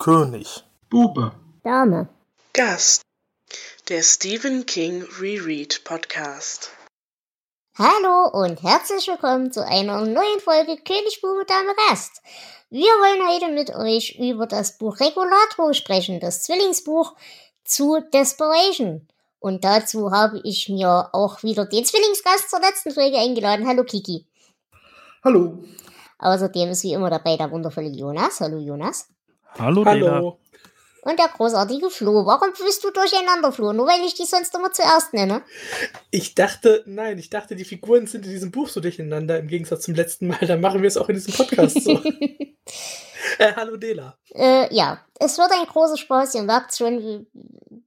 [0.00, 0.64] König.
[0.88, 1.32] Bube.
[1.62, 2.08] Dame.
[2.54, 3.02] Gast.
[3.90, 6.70] Der Stephen King Reread Podcast.
[7.76, 12.22] Hallo und herzlich willkommen zu einer neuen Folge König, Bube, Dame, Gast.
[12.70, 17.14] Wir wollen heute mit euch über das Buch Regulator sprechen, das Zwillingsbuch
[17.64, 19.06] zu Desperation.
[19.38, 23.68] Und dazu habe ich mir auch wieder den Zwillingsgast zur letzten Folge eingeladen.
[23.68, 24.26] Hallo Kiki.
[25.22, 25.62] Hallo.
[26.18, 28.40] Außerdem ist wie immer dabei der wundervolle Jonas.
[28.40, 29.06] Hallo Jonas.
[29.58, 30.06] Hallo, Hallo.
[30.06, 30.36] Dela.
[31.02, 32.26] Und der großartige Flo.
[32.26, 33.72] Warum bist du durcheinander, Flo?
[33.72, 35.42] Nur weil ich dich sonst immer zuerst nenne.
[36.10, 39.84] Ich dachte, nein, ich dachte, die Figuren sind in diesem Buch so durcheinander im Gegensatz
[39.84, 40.46] zum letzten Mal.
[40.46, 41.92] Dann machen wir es auch in diesem Podcast so.
[43.38, 44.18] äh, hallo Dela.
[44.34, 46.34] Äh, ja, es wird ein großer Spaß.
[46.34, 47.26] Ihr merkt schon,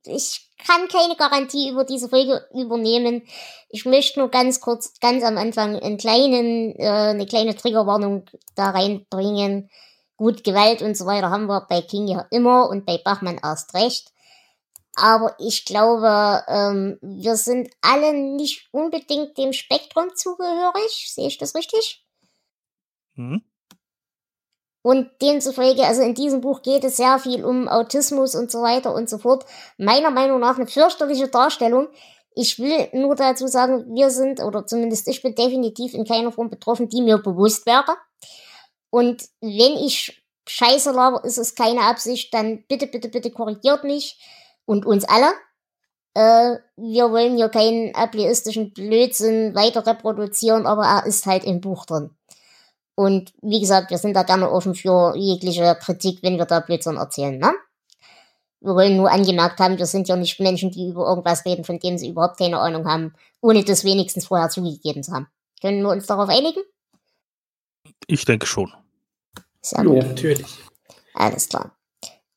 [0.06, 3.24] ich kann keine Garantie über diese Folge übernehmen.
[3.70, 8.26] Ich möchte nur ganz kurz, ganz am Anfang einen kleinen, äh, eine kleine Triggerwarnung
[8.56, 9.70] da reinbringen.
[10.18, 13.74] Gut, Gewalt und so weiter haben wir bei King ja immer und bei Bachmann erst
[13.74, 14.14] recht.
[14.96, 21.12] Aber ich glaube, ähm, wir sind alle nicht unbedingt dem Spektrum zugehörig.
[21.12, 22.06] Sehe ich das richtig?
[23.16, 23.44] Hm?
[24.84, 28.94] Und demzufolge, also in diesem Buch geht es sehr viel um Autismus und so weiter
[28.94, 29.46] und so fort.
[29.78, 31.88] Meiner Meinung nach eine fürchterliche Darstellung.
[32.36, 36.50] Ich will nur dazu sagen, wir sind, oder zumindest ich bin definitiv in keiner Form
[36.50, 37.96] betroffen, die mir bewusst wäre.
[38.94, 44.20] Und wenn ich Scheiße laber, ist es keine Absicht, dann bitte, bitte, bitte korrigiert mich
[44.66, 45.34] und uns alle.
[46.14, 51.88] Äh, wir wollen hier keinen ableistischen Blödsinn weiter reproduzieren, aber er ist halt im Buch
[51.88, 52.12] drin.
[52.94, 56.98] Und wie gesagt, wir sind da gerne offen für jegliche Kritik, wenn wir da Blödsinn
[56.98, 57.52] erzählen, ne?
[58.62, 61.80] Wir wollen nur angemerkt haben, wir sind ja nicht Menschen, die über irgendwas reden, von
[61.80, 65.26] dem sie überhaupt keine Ahnung haben, ohne das wenigstens vorher zugegeben zu haben.
[65.62, 66.62] Können wir uns darauf einigen?
[68.06, 68.72] Ich denke schon.
[69.72, 70.04] Ja, gut.
[70.04, 70.48] natürlich.
[71.14, 71.78] Alles klar.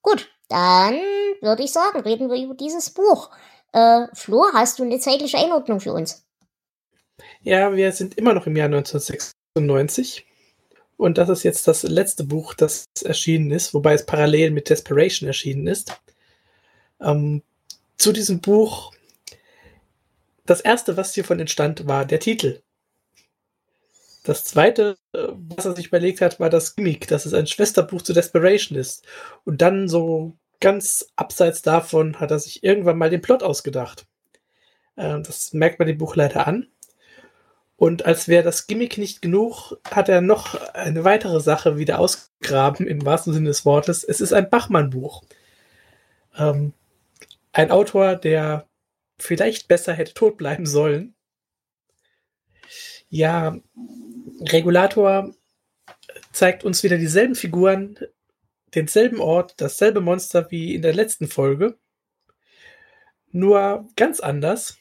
[0.03, 0.95] Gut, dann
[1.41, 3.31] würde ich sagen, reden wir über dieses Buch.
[3.73, 6.25] Äh, Flo, hast du eine zeitliche Einordnung für uns?
[7.43, 10.27] Ja, wir sind immer noch im Jahr 1996.
[10.97, 15.27] Und das ist jetzt das letzte Buch, das erschienen ist, wobei es parallel mit Desperation
[15.27, 16.01] erschienen ist.
[17.01, 17.43] Ähm,
[17.99, 18.93] zu diesem Buch,
[20.47, 22.61] das erste, was hiervon entstand, war der Titel.
[24.27, 28.03] Das zweite, äh, was er sich überlegt hat, war das Gimmick, dass es ein Schwesterbuch
[28.03, 29.07] zu Desperation ist.
[29.45, 34.07] Und dann so ganz abseits davon hat er sich irgendwann mal den Plot ausgedacht.
[34.97, 36.69] Äh, Das merkt man dem Buch leider an.
[37.77, 42.87] Und als wäre das Gimmick nicht genug, hat er noch eine weitere Sache wieder ausgegraben,
[42.87, 44.03] im wahrsten Sinne des Wortes.
[44.03, 45.23] Es ist ein Bachmann-Buch.
[46.39, 46.73] Ähm,
[47.53, 48.67] ein Autor, der
[49.19, 51.16] vielleicht besser hätte tot bleiben sollen.
[53.09, 53.57] Ja,
[54.41, 55.35] Regulator
[56.33, 57.99] zeigt uns wieder dieselben Figuren,
[58.75, 61.79] denselben Ort, dasselbe Monster wie in der letzten Folge.
[63.33, 64.79] Nur ganz anders.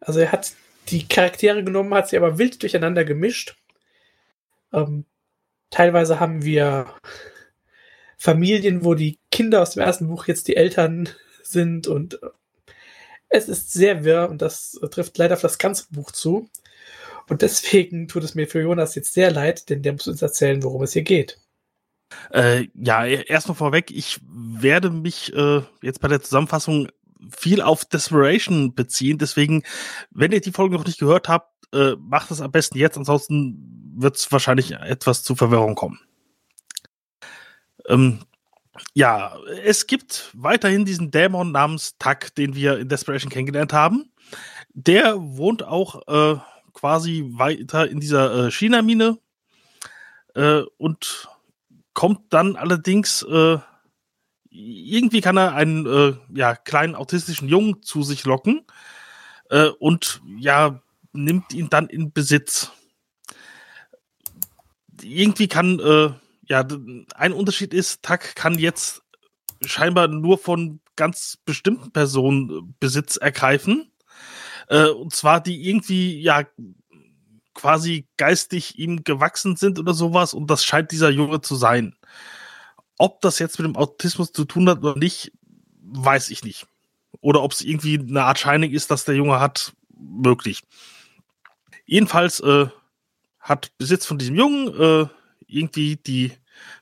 [0.00, 0.52] Also er hat
[0.88, 3.56] die Charaktere genommen, hat sie aber wild durcheinander gemischt.
[4.72, 5.06] Ähm,
[5.70, 6.92] teilweise haben wir
[8.18, 11.08] Familien, wo die Kinder aus dem ersten Buch jetzt die Eltern
[11.42, 12.30] sind und äh,
[13.28, 16.48] es ist sehr wirr und das trifft leider auf das ganze Buch zu.
[17.28, 20.62] Und deswegen tut es mir für Jonas jetzt sehr leid, denn der muss uns erzählen,
[20.62, 21.38] worum es hier geht.
[22.30, 26.88] Äh, ja, erstmal vorweg, ich werde mich äh, jetzt bei der Zusammenfassung
[27.34, 29.18] viel auf Desperation beziehen.
[29.18, 29.62] Deswegen,
[30.10, 33.92] wenn ihr die Folge noch nicht gehört habt, äh, macht es am besten jetzt, ansonsten
[33.96, 36.00] wird es wahrscheinlich etwas zu Verwirrung kommen.
[37.88, 38.20] Ähm,
[38.92, 44.10] ja, es gibt weiterhin diesen Dämon namens Tak, den wir in Desperation kennengelernt haben.
[44.72, 46.40] Der wohnt auch äh,
[46.74, 49.18] quasi weiter in dieser äh, China-Mine
[50.34, 51.28] äh, und
[51.94, 53.58] kommt dann allerdings äh,
[54.50, 58.64] irgendwie kann er einen äh, ja, kleinen autistischen Jungen zu sich locken
[59.50, 60.80] äh, und ja,
[61.12, 62.70] nimmt ihn dann in Besitz.
[65.02, 66.10] Irgendwie kann, äh,
[66.46, 66.66] ja,
[67.14, 69.02] ein Unterschied ist, Tak kann jetzt
[69.64, 73.90] scheinbar nur von ganz bestimmten Personen äh, Besitz ergreifen.
[74.68, 76.44] Äh, und zwar die irgendwie, ja,
[77.54, 80.34] quasi geistig ihm gewachsen sind oder sowas.
[80.34, 81.96] Und das scheint dieser Junge zu sein.
[82.98, 85.32] Ob das jetzt mit dem Autismus zu tun hat oder nicht,
[85.80, 86.66] weiß ich nicht.
[87.20, 90.62] Oder ob es irgendwie eine Art Shining ist, dass der Junge hat, möglich.
[91.86, 92.66] Jedenfalls äh,
[93.38, 95.08] hat Besitz von diesem Jungen, äh,
[95.46, 96.32] irgendwie die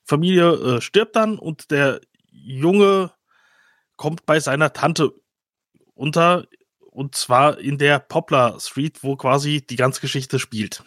[0.04, 2.00] Familie äh, stirbt dann und der
[2.30, 3.12] Junge
[3.96, 5.12] kommt bei seiner Tante
[5.94, 6.46] unter,
[6.92, 10.84] und zwar in der Poplar Street, wo quasi die ganze Geschichte spielt.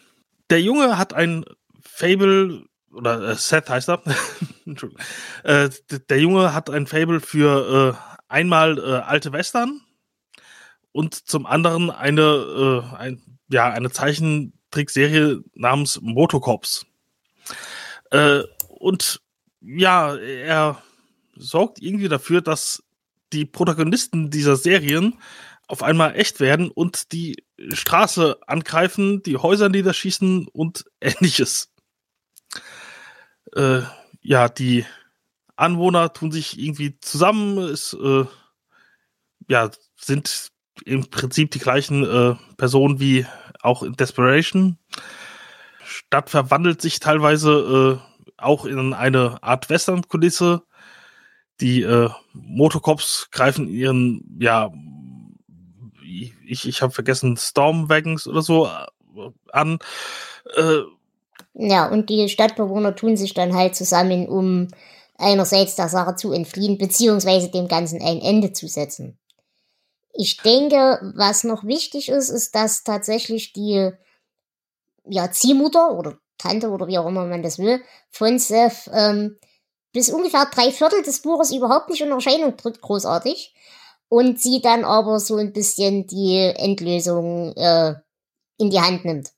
[0.50, 1.46] Der Junge hat ein
[1.82, 4.02] Fable oder äh, Seth heißt er.
[5.44, 5.70] Äh,
[6.10, 9.82] der Junge hat ein Fable für äh, einmal äh, alte Western
[10.92, 12.22] und zum anderen eine,
[12.92, 16.88] äh, ein, ja, eine Zeichentrickserie namens Motocops.
[18.10, 19.22] Äh, und
[19.62, 20.82] ja, er
[21.36, 22.84] sorgt irgendwie dafür, dass
[23.34, 25.20] die Protagonisten dieser Serien
[25.68, 31.72] auf einmal echt werden und die Straße angreifen, die Häuser niederschießen und ähnliches.
[33.56, 33.82] Äh,
[34.22, 34.86] ja, die
[35.56, 38.26] Anwohner tun sich irgendwie zusammen, es äh,
[39.48, 40.52] ja, sind
[40.84, 43.26] im Prinzip die gleichen äh, Personen wie
[43.62, 44.78] auch in Desperation.
[45.84, 50.64] Stadt verwandelt sich teilweise äh, auch in eine Art Western-Kulisse.
[51.62, 54.72] Die äh, Motocops greifen ihren, ja,
[56.46, 59.80] ich, ich habe vergessen, Stormwagons oder so äh, an.
[60.56, 60.82] Äh,
[61.54, 64.68] ja, und die Stadtbewohner tun sich dann halt zusammen, um
[65.18, 69.18] einerseits der Sache zu entfliehen, beziehungsweise dem Ganzen ein Ende zu setzen.
[70.14, 73.92] Ich denke, was noch wichtig ist, ist, dass tatsächlich die
[75.08, 79.38] ja, Ziehmutter oder Tante oder wie auch immer man das will, von Seth ähm,
[79.94, 83.54] bis ungefähr drei Viertel des Buches überhaupt nicht in Erscheinung tritt, großartig.
[84.08, 87.96] Und sie dann aber so ein bisschen die Endlösung äh,
[88.58, 89.32] in die Hand nimmt.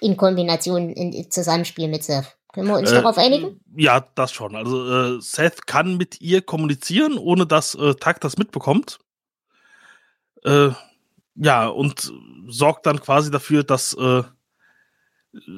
[0.00, 2.36] In Kombination, in Zusammenspiel mit Seth.
[2.52, 3.60] Können wir uns äh, darauf einigen?
[3.74, 4.54] Ja, das schon.
[4.54, 8.98] Also äh, Seth kann mit ihr kommunizieren, ohne dass äh, Tag das mitbekommt.
[10.44, 10.70] Äh,
[11.34, 12.12] ja, und
[12.48, 14.22] sorgt dann quasi dafür, dass äh,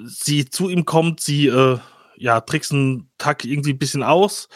[0.04, 1.78] sie zu ihm kommt, sie äh,
[2.16, 4.48] ja, tricksen Tag irgendwie ein bisschen aus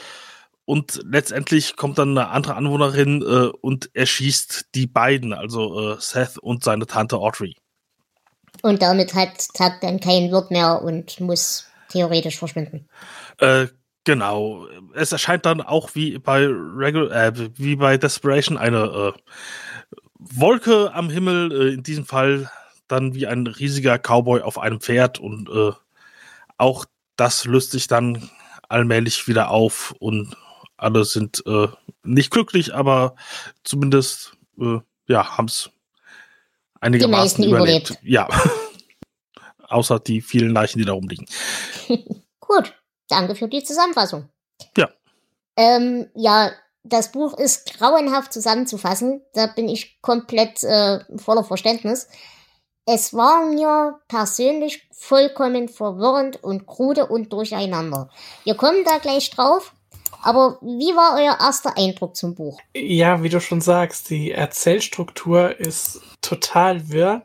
[0.68, 6.36] und letztendlich kommt dann eine andere Anwohnerin äh, und erschießt die beiden, also äh, Seth
[6.36, 7.56] und seine Tante Audrey.
[8.60, 12.86] Und damit hat Tag dann kein Wirt mehr und muss theoretisch verschwinden.
[13.38, 13.68] Äh,
[14.04, 14.66] genau.
[14.94, 21.08] Es erscheint dann auch wie bei Regular, äh, wie bei Desperation eine äh, Wolke am
[21.08, 22.50] Himmel, äh, in diesem Fall
[22.88, 25.72] dann wie ein riesiger Cowboy auf einem Pferd und äh,
[26.58, 26.84] auch
[27.16, 28.28] das löst sich dann
[28.68, 30.36] allmählich wieder auf und
[30.78, 31.68] alle sind äh,
[32.02, 33.16] nicht glücklich, aber
[33.64, 34.78] zumindest äh,
[35.08, 35.70] ja, haben es
[36.80, 37.90] einigermaßen überlebt.
[37.90, 38.02] überlebt.
[38.02, 38.28] Ja.
[39.68, 41.26] Außer die vielen Leichen, die da rumliegen.
[42.40, 42.72] Gut,
[43.08, 44.30] danke für die Zusammenfassung.
[44.76, 44.88] Ja.
[45.56, 46.52] Ähm, ja,
[46.84, 49.22] das Buch ist grauenhaft zusammenzufassen.
[49.34, 52.08] Da bin ich komplett äh, voller Verständnis.
[52.86, 58.08] Es war mir persönlich vollkommen verwirrend und krude und durcheinander.
[58.44, 59.74] Wir kommen da gleich drauf.
[60.22, 62.60] Aber wie war euer erster Eindruck zum Buch?
[62.74, 67.22] Ja, wie du schon sagst, die Erzählstruktur ist total wirr.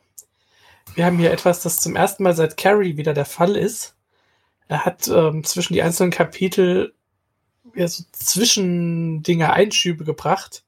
[0.95, 3.95] Wir haben hier etwas, das zum ersten Mal seit Carrie wieder der Fall ist.
[4.67, 6.93] Er hat ähm, zwischen die einzelnen Kapitel
[7.75, 10.63] ja, so Zwischendinge, Einschübe gebracht,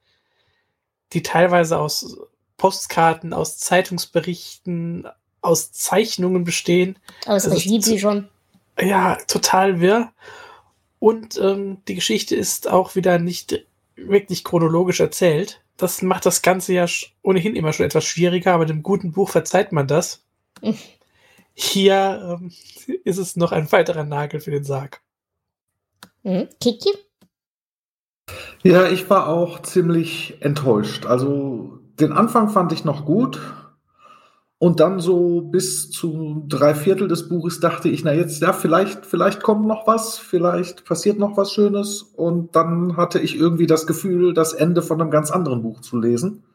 [1.13, 2.17] die teilweise aus
[2.57, 5.07] Postkarten, aus Zeitungsberichten,
[5.41, 6.97] aus Zeichnungen bestehen.
[7.25, 8.29] Aus also, Archivbüchern.
[8.79, 10.11] Ja, total wirr.
[11.05, 13.63] Und ähm, die Geschichte ist auch wieder nicht
[13.95, 15.61] wirklich chronologisch erzählt.
[15.77, 16.87] Das macht das Ganze ja
[17.21, 20.25] ohnehin immer schon etwas schwieriger, aber dem guten Buch verzeiht man das.
[21.53, 22.51] Hier ähm,
[23.03, 25.03] ist es noch ein weiterer Nagel für den Sarg.
[26.23, 26.49] Mhm.
[26.59, 26.89] Kiki?
[28.63, 31.05] Ja, ich war auch ziemlich enttäuscht.
[31.05, 33.39] Also den Anfang fand ich noch gut.
[34.57, 39.05] Und dann so bis zu drei Viertel des Buches dachte ich, na jetzt, ja, vielleicht,
[39.05, 42.01] vielleicht kommt noch was, vielleicht passiert noch was Schönes.
[42.01, 45.99] Und dann hatte ich irgendwie das Gefühl, das Ende von einem ganz anderen Buch zu
[45.99, 46.45] lesen,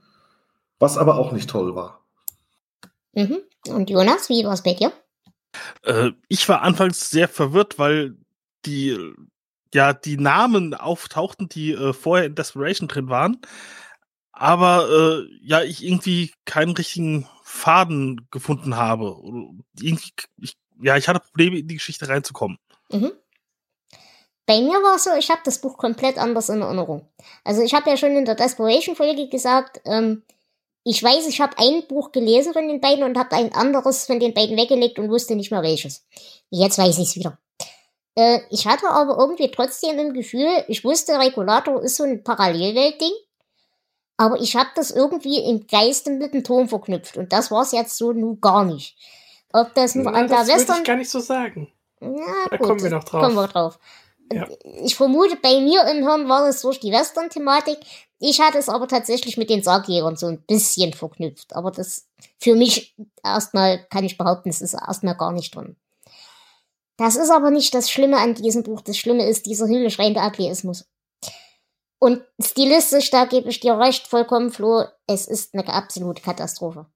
[0.79, 2.01] was aber auch nicht toll war.
[3.13, 3.39] Mhm.
[3.69, 4.93] Und Jonas, wie war es bei dir?
[5.83, 8.17] Äh, ich war anfangs sehr verwirrt, weil
[8.65, 8.97] die,
[9.75, 13.39] ja, die Namen auftauchten, die äh, vorher in Desperation drin waren.
[14.41, 19.15] Aber äh, ja, ich irgendwie keinen richtigen Faden gefunden habe.
[19.79, 22.57] Irgendwie, ich, ja, ich hatte Probleme, in die Geschichte reinzukommen.
[22.91, 23.13] Mhm.
[24.47, 27.07] Bei mir war es so, ich habe das Buch komplett anders in Erinnerung.
[27.45, 30.23] Also ich habe ja schon in der Desperation-Folge gesagt, ähm,
[30.85, 34.21] ich weiß, ich habe ein Buch gelesen von den beiden und habe ein anderes von
[34.21, 36.07] den beiden weggelegt und wusste nicht mehr welches.
[36.49, 37.39] Jetzt weiß ich es wieder.
[38.15, 43.13] Äh, ich hatte aber irgendwie trotzdem im Gefühl, ich wusste, Regulator ist so ein Parallelweltding
[44.21, 47.73] aber ich habe das irgendwie im Geiste mit dem Ton verknüpft und das war es
[47.73, 48.95] jetzt so nun gar nicht.
[49.51, 50.67] Ob das nur an der Western...
[50.67, 51.73] Das ich gar nicht so sagen.
[52.03, 53.23] Ja, da gut, kommen wir noch drauf.
[53.23, 53.79] Kommen wir drauf.
[54.31, 54.47] Ja.
[54.85, 57.79] Ich vermute, bei mir im Hirn war das durch die Western-Thematik.
[58.19, 61.57] Ich hatte es aber tatsächlich mit den Sargjägern so ein bisschen verknüpft.
[61.57, 62.07] Aber das
[62.39, 65.77] für mich erstmal kann ich behaupten, es ist erstmal gar nicht drin.
[66.99, 68.83] Das ist aber nicht das Schlimme an diesem Buch.
[68.83, 70.85] Das Schlimme ist dieser himmelschreiende Atheismus.
[72.01, 76.87] Und stilistisch, da gebe ich dir recht, vollkommen, Flo, es ist eine absolute Katastrophe.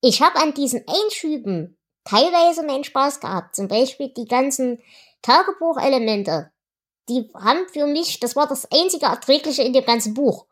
[0.00, 3.56] Ich habe an diesen Einschüben teilweise meinen Spaß gehabt.
[3.56, 4.80] Zum Beispiel die ganzen
[5.22, 6.52] Tagebuchelemente.
[7.08, 10.46] Die haben für mich, das war das einzige Erträgliche in dem ganzen Buch.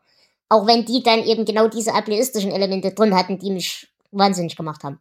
[0.49, 4.83] Auch wenn die dann eben genau diese ableistischen Elemente drin hatten, die mich wahnsinnig gemacht
[4.83, 4.99] haben.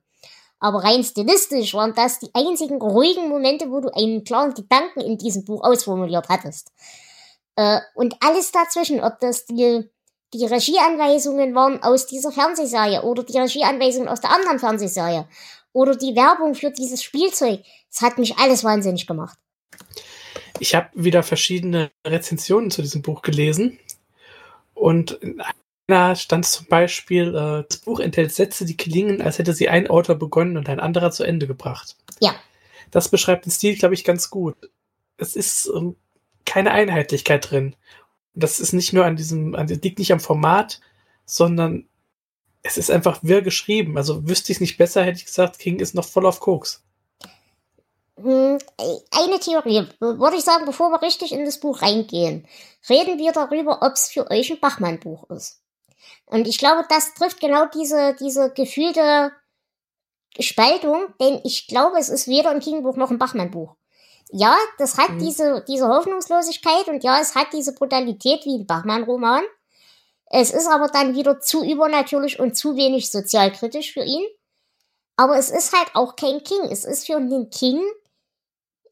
[0.61, 5.19] Aber rein stilistisch waren das die einzigen ruhigen Momente, wo du einen klaren Gedanken in
[5.19, 6.73] diesem Buch ausformuliert hattest.
[7.59, 9.83] Äh, und alles dazwischen, ob das die,
[10.33, 15.27] die Regieanweisungen waren aus dieser Fernsehserie oder die Regieanweisungen aus der anderen Fernsehserie
[15.73, 19.37] oder die Werbung für dieses Spielzeug, es hat mich alles wahnsinnig gemacht.
[20.61, 23.81] Ich habe wieder verschiedene Rezensionen zu diesem Buch gelesen
[24.75, 25.43] und in
[25.89, 29.91] einer stand zum Beispiel, äh, das Buch enthält Sätze, die klingen, als hätte sie ein
[29.91, 31.97] Autor begonnen und ein anderer zu Ende gebracht.
[32.21, 32.37] Ja.
[32.93, 34.55] Das beschreibt den Stil, glaube ich, ganz gut.
[35.17, 35.97] Es ist ähm,
[36.49, 37.77] keine Einheitlichkeit drin.
[38.35, 40.81] Das ist nicht nur an diesem, an, liegt nicht am Format,
[41.27, 41.87] sondern
[42.63, 43.97] es ist einfach wirr geschrieben.
[43.97, 46.83] Also wüsste ich es nicht besser, hätte ich gesagt, King ist noch voll auf Koks.
[48.17, 48.59] Hm,
[49.11, 52.49] eine Theorie, würde ich sagen, bevor wir richtig in das Buch reingehen,
[52.89, 55.63] reden wir darüber, ob es für euch ein Bachmann-Buch ist.
[56.27, 59.33] Und ich glaube, das trifft genau diese, diese gefühlte
[60.41, 63.77] Spaltung, denn ich glaube, es ist weder ein King-Buch noch ein Bachmann-Buch.
[64.31, 65.19] Ja, das hat mhm.
[65.21, 69.43] diese, diese Hoffnungslosigkeit und ja, es hat diese Brutalität wie ein Bachmann-Roman.
[70.31, 74.27] Es ist aber dann wieder zu übernatürlich und zu wenig sozialkritisch für ihn.
[75.17, 76.71] Aber es ist halt auch kein King.
[76.71, 77.81] Es ist für den King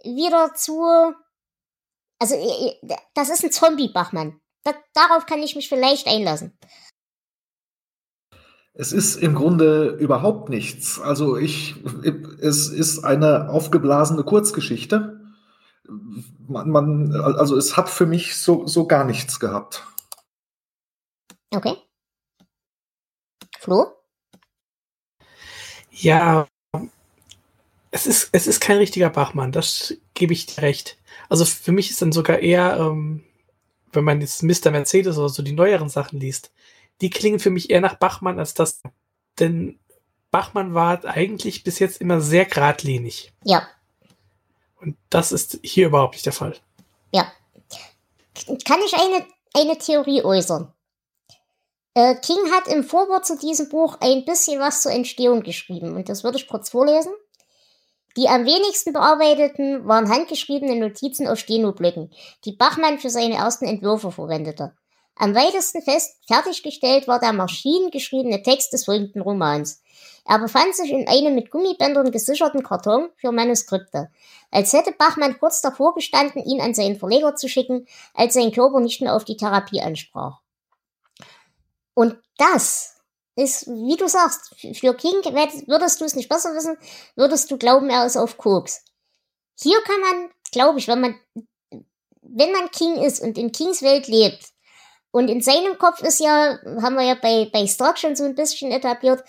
[0.02, 0.82] wieder zu.
[2.18, 4.40] Also, äh, äh, das ist ein Zombie-Bachmann.
[4.64, 6.58] Da, darauf kann ich mich vielleicht einlassen.
[8.72, 11.00] Es ist im Grunde überhaupt nichts.
[11.00, 11.76] Also ich,
[12.40, 15.25] es ist eine aufgeblasene Kurzgeschichte.
[16.48, 19.86] Man, man, also es hat für mich so, so gar nichts gehabt.
[21.50, 21.76] Okay.
[23.58, 23.92] Flo?
[25.90, 26.46] Ja,
[27.90, 30.98] es ist, es ist kein richtiger Bachmann, das gebe ich dir recht.
[31.28, 33.24] Also für mich ist dann sogar eher, ähm,
[33.92, 34.70] wenn man jetzt Mr.
[34.70, 36.52] Mercedes oder so die neueren Sachen liest,
[37.00, 38.82] die klingen für mich eher nach Bachmann als das.
[39.38, 39.78] Denn
[40.30, 43.32] Bachmann war eigentlich bis jetzt immer sehr geradlinig.
[43.44, 43.66] Ja.
[44.80, 46.54] Und das ist hier überhaupt nicht der Fall.
[47.12, 47.30] Ja.
[48.64, 50.72] Kann ich eine, eine Theorie äußern?
[51.94, 56.10] Äh, King hat im Vorwort zu diesem Buch ein bisschen was zur Entstehung geschrieben und
[56.10, 57.12] das würde ich kurz vorlesen.
[58.18, 62.12] Die am wenigsten bearbeiteten waren handgeschriebene Notizen auf Stenoblöcken,
[62.44, 64.74] die Bachmann für seine ersten Entwürfe verwendete.
[65.18, 69.82] Am weitesten fest fertiggestellt war der maschinengeschriebene Text des folgenden Romans.
[70.26, 74.10] Er befand sich in einem mit Gummibändern gesicherten Karton für Manuskripte.
[74.50, 78.80] Als hätte Bachmann kurz davor gestanden, ihn an seinen Verleger zu schicken, als sein Körper
[78.80, 80.40] nicht mehr auf die Therapie ansprach.
[81.94, 82.96] Und das
[83.36, 85.22] ist, wie du sagst, für King
[85.66, 86.76] würdest du es nicht besser wissen,
[87.14, 88.84] würdest du glauben, er ist auf Koks.
[89.58, 91.14] Hier kann man, glaube ich, wenn man,
[92.20, 94.55] wenn man King ist und in Kings Welt lebt,
[95.16, 98.34] und in seinem Kopf ist ja, haben wir ja bei, bei Stark schon so ein
[98.34, 99.24] bisschen etabliert,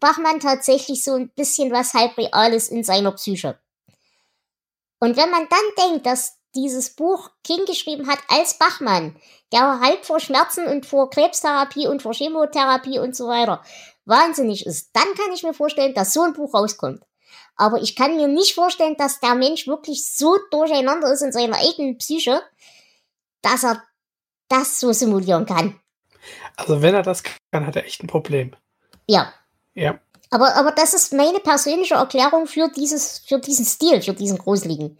[0.00, 3.56] Bachmann tatsächlich so ein bisschen was halb Reales in seiner Psyche.
[4.98, 9.14] Und wenn man dann denkt, dass dieses Buch King geschrieben hat als Bachmann,
[9.52, 13.62] der halb vor Schmerzen und vor Krebstherapie und vor Chemotherapie und so weiter
[14.06, 17.04] wahnsinnig ist, dann kann ich mir vorstellen, dass so ein Buch rauskommt.
[17.54, 21.58] Aber ich kann mir nicht vorstellen, dass der Mensch wirklich so durcheinander ist in seiner
[21.58, 22.42] eigenen Psyche,
[23.40, 23.84] dass er
[24.50, 25.80] das so simulieren kann.
[26.56, 28.54] Also wenn er das kann, hat er echt ein Problem.
[29.08, 29.32] Ja.
[29.74, 29.98] Ja.
[30.30, 34.98] Aber, aber das ist meine persönliche Erklärung für dieses, für diesen Stil, für diesen Gruseligen.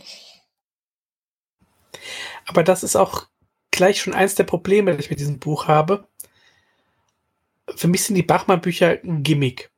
[2.46, 3.26] Aber das ist auch
[3.70, 6.08] gleich schon eins der Probleme, die ich mit diesem Buch habe.
[7.76, 9.70] Für mich sind die Bachmann-Bücher ein Gimmick.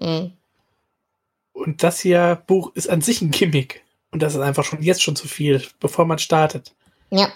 [0.00, 0.32] Mhm.
[1.52, 3.84] Und das hier Buch ist an sich ein Gimmick.
[4.10, 6.74] Und das ist einfach schon jetzt schon zu viel, bevor man startet.
[7.10, 7.32] Ja.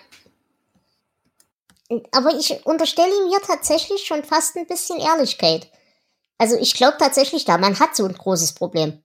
[2.12, 5.71] Aber ich unterstelle ihm hier tatsächlich schon fast ein bisschen Ehrlichkeit.
[6.37, 9.02] Also ich glaube tatsächlich da, man hat so ein großes Problem.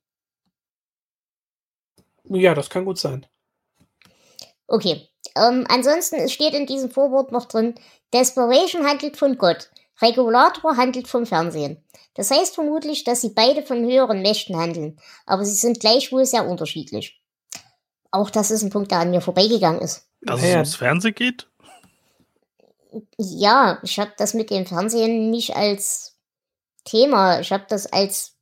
[2.25, 3.25] Ja, das kann gut sein.
[4.67, 5.09] Okay.
[5.35, 7.75] Ähm, ansonsten, es steht in diesem Vorwort noch drin,
[8.13, 9.71] Desperation handelt von Gott,
[10.01, 11.83] Regulator handelt vom Fernsehen.
[12.13, 16.47] Das heißt vermutlich, dass sie beide von höheren Mächten handeln, aber sie sind gleichwohl sehr
[16.47, 17.19] unterschiedlich.
[18.11, 20.07] Auch das ist ein Punkt, der an mir vorbeigegangen ist.
[20.21, 21.47] Dass es ums Fernsehen geht?
[23.17, 26.17] Ja, ich habe das mit dem Fernsehen nicht als
[26.85, 28.35] Thema, ich habe das als,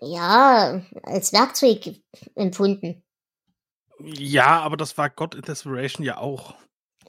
[0.00, 2.00] ja, als Werkzeug
[2.34, 3.02] empfunden.
[4.00, 6.54] Ja, aber das war God in Desperation ja auch.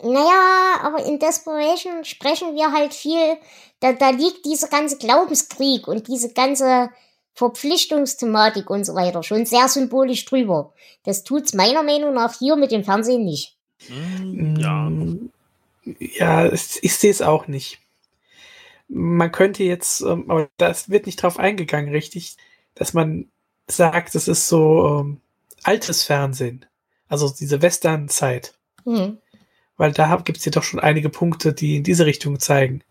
[0.02, 3.38] Naja, aber in Desperation sprechen wir halt viel,
[3.80, 6.90] da, da liegt dieser ganze Glaubenskrieg und diese ganze
[7.34, 10.74] Verpflichtungsthematik und so weiter schon sehr symbolisch drüber.
[11.04, 13.58] Das tut's meiner Meinung nach hier mit dem Fernsehen nicht.
[13.88, 14.92] Hm, ja.
[16.00, 17.80] Ja, ich, ich sehe es auch nicht.
[18.88, 22.38] Man könnte jetzt, ähm, aber das wird nicht drauf eingegangen, richtig,
[22.76, 23.30] dass man
[23.68, 25.22] sagt, es ist so ähm,
[25.64, 26.66] altes Fernsehen.
[27.08, 28.54] Also diese Western-Zeit.
[28.86, 29.18] Hm.
[29.78, 32.84] Weil da gibt es ja doch schon einige Punkte, die in diese Richtung zeigen.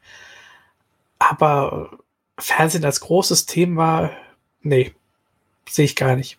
[1.19, 1.99] Aber
[2.39, 4.11] Fernsehen als großes Thema,
[4.63, 4.93] nee,
[5.69, 6.39] sehe ich gar nicht.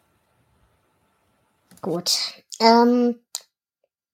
[1.82, 2.44] Gut.
[2.60, 3.16] Ähm,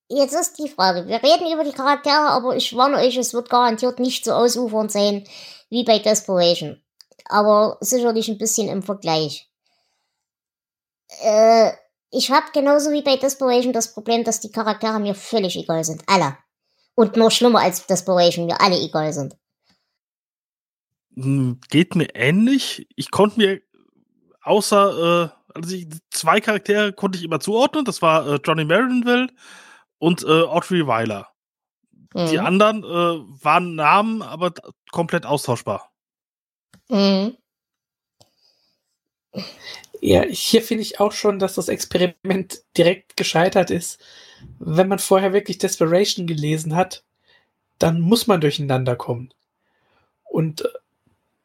[0.10, 1.08] jetzt ist die Frage.
[1.08, 4.92] Wir reden über die Charaktere, aber ich warne euch, es wird garantiert nicht so ausufernd
[4.92, 5.26] sein
[5.70, 6.82] wie bei Desperation.
[7.28, 9.50] Aber sicherlich ein bisschen im Vergleich.
[11.24, 11.72] Äh,
[12.12, 16.04] ich habe genauso wie bei Desperation das Problem, dass die Charaktere mir völlig egal sind.
[16.08, 16.38] Alle.
[16.94, 19.36] Und noch schlimmer als Desperation, mir alle egal sind.
[21.16, 22.88] Hm, geht mir ähnlich.
[22.96, 23.62] Ich konnte mir
[24.42, 27.86] außer, äh, also ich, zwei Charaktere konnte ich immer zuordnen.
[27.86, 29.30] Das war äh, Johnny Marinville
[30.06, 31.30] und äh, Audrey Weiler.
[32.14, 32.28] Mhm.
[32.30, 34.54] Die anderen äh, waren Namen, aber
[34.92, 35.92] komplett austauschbar.
[36.90, 37.36] Mhm.
[40.02, 44.00] Ja, hier finde ich auch schon, dass das Experiment direkt gescheitert ist.
[44.60, 47.04] Wenn man vorher wirklich Desperation gelesen hat,
[47.80, 49.34] dann muss man durcheinander kommen.
[50.24, 50.70] Und äh,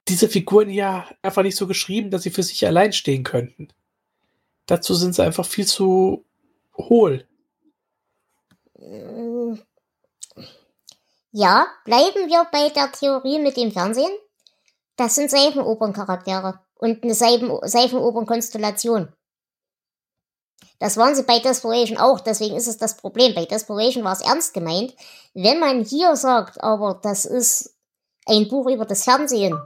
[0.09, 3.69] diese Figuren ja einfach nicht so geschrieben, dass sie für sich allein stehen könnten.
[4.67, 6.27] Dazu sind sie einfach viel zu
[6.77, 7.27] hohl.
[11.33, 14.11] Ja, bleiben wir bei der Theorie mit dem Fernsehen.
[14.97, 19.13] Das sind Seifenoperncharaktere und eine Seifen Seifenopernkonstellation.
[20.79, 23.35] Das waren sie bei Desperation auch, deswegen ist es das Problem.
[23.35, 24.95] Bei Desperation war es ernst gemeint.
[25.35, 27.77] Wenn man hier sagt, aber das ist
[28.27, 29.61] ein Buch über das Fernsehen,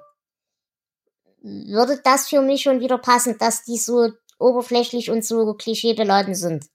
[1.40, 6.66] würde das für mich schon wieder passen, dass die so oberflächlich und so klischeebeladen sind.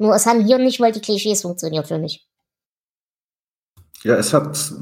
[0.00, 2.26] Nur es haben hier nicht mal die Klischees funktioniert für mich.
[4.02, 4.72] Ja, es hat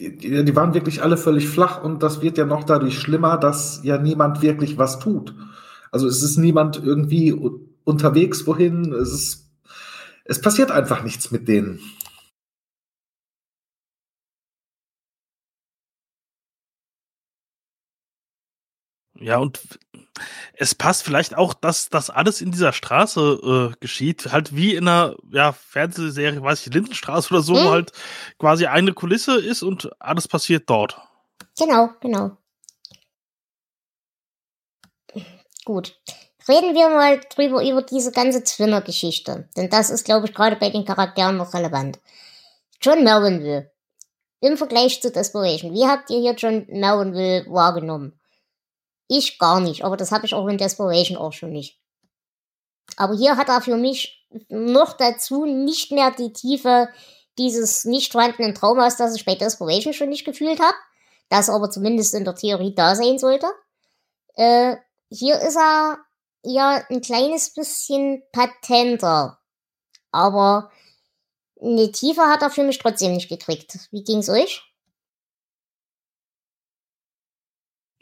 [0.00, 3.80] die, die waren wirklich alle völlig flach und das wird ja noch dadurch schlimmer, dass
[3.84, 5.32] ja niemand wirklich was tut.
[5.92, 7.32] Also es ist niemand irgendwie
[7.84, 9.50] unterwegs wohin, es ist,
[10.24, 11.78] es passiert einfach nichts mit denen.
[19.20, 19.60] Ja, und
[20.56, 24.86] es passt vielleicht auch, dass das alles in dieser Straße äh, geschieht, halt wie in
[24.86, 27.64] einer ja, Fernsehserie, weiß ich, Lindenstraße oder so, hm.
[27.64, 27.92] wo halt
[28.38, 31.00] quasi eine Kulisse ist und alles passiert dort.
[31.58, 32.36] Genau, genau.
[35.64, 35.98] Gut.
[36.46, 39.48] Reden wir mal drüber über diese ganze Zwinner-Geschichte.
[39.56, 41.98] Denn das ist, glaube ich, gerade bei den Charakteren noch relevant.
[42.82, 43.72] John Melvinville.
[44.40, 45.72] Im Vergleich zu Desperation.
[45.72, 48.20] Wie habt ihr hier John Melvinville wahrgenommen?
[49.08, 51.78] Ich gar nicht, aber das habe ich auch in Desperation auch schon nicht.
[52.96, 56.88] Aber hier hat er für mich noch dazu nicht mehr die Tiefe
[57.38, 60.76] dieses nicht vorhandenen Traumas, das ich bei Desperation schon nicht gefühlt habe,
[61.28, 63.46] das aber zumindest in der Theorie da sein sollte.
[64.34, 64.76] Äh,
[65.10, 65.98] hier ist er
[66.42, 69.38] ja ein kleines bisschen patenter,
[70.10, 70.70] aber
[71.60, 73.78] eine Tiefe hat er für mich trotzdem nicht gekriegt.
[73.90, 74.62] Wie ging's euch?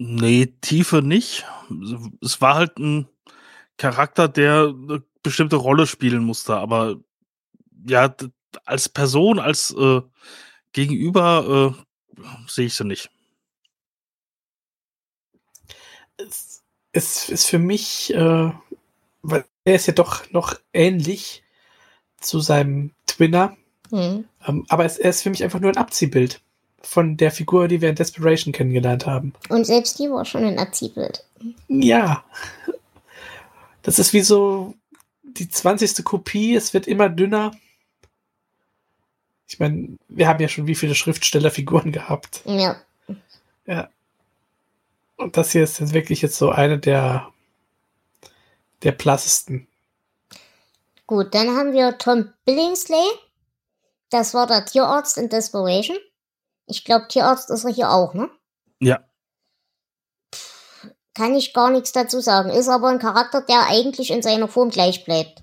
[0.05, 1.47] Nee, Tiefe nicht.
[2.21, 3.09] Es war halt ein
[3.77, 6.97] Charakter, der eine bestimmte Rolle spielen musste, aber
[7.87, 8.13] ja,
[8.65, 10.03] als Person, als äh,
[10.73, 11.77] Gegenüber
[12.17, 13.11] äh, sehe ich sie nicht.
[16.17, 18.53] Es, es ist für mich, äh,
[19.23, 21.45] weil er ist ja doch noch ähnlich
[22.21, 23.57] zu seinem Twinner,
[23.93, 24.25] mhm.
[24.49, 26.43] ähm, aber es, er ist für mich einfach nur ein Abziehbild
[26.83, 29.33] von der Figur, die wir in Desperation kennengelernt haben.
[29.49, 31.25] Und selbst die war schon ein Abziehbild.
[31.69, 32.25] Ja.
[33.83, 34.75] Das ist wie so
[35.23, 36.05] die 20.
[36.05, 37.53] Kopie, es wird immer dünner.
[39.49, 42.43] Ich meine, wir haben ja schon wie viele Schriftstellerfiguren gehabt.
[42.45, 42.77] Ja.
[43.67, 43.89] Ja.
[45.17, 47.33] Und das hier ist jetzt wirklich jetzt so eine der
[48.83, 49.69] der plassesten.
[51.07, 53.05] Gut, dann haben wir Tom Billingsley.
[54.11, 55.97] Das war der Tierarzt in Desperation.
[56.73, 58.31] Ich glaube, Tierarzt ist er hier auch, ne?
[58.81, 59.01] Ja.
[61.15, 62.49] kann ich gar nichts dazu sagen.
[62.49, 65.43] Ist aber ein Charakter, der eigentlich in seiner Form gleich bleibt.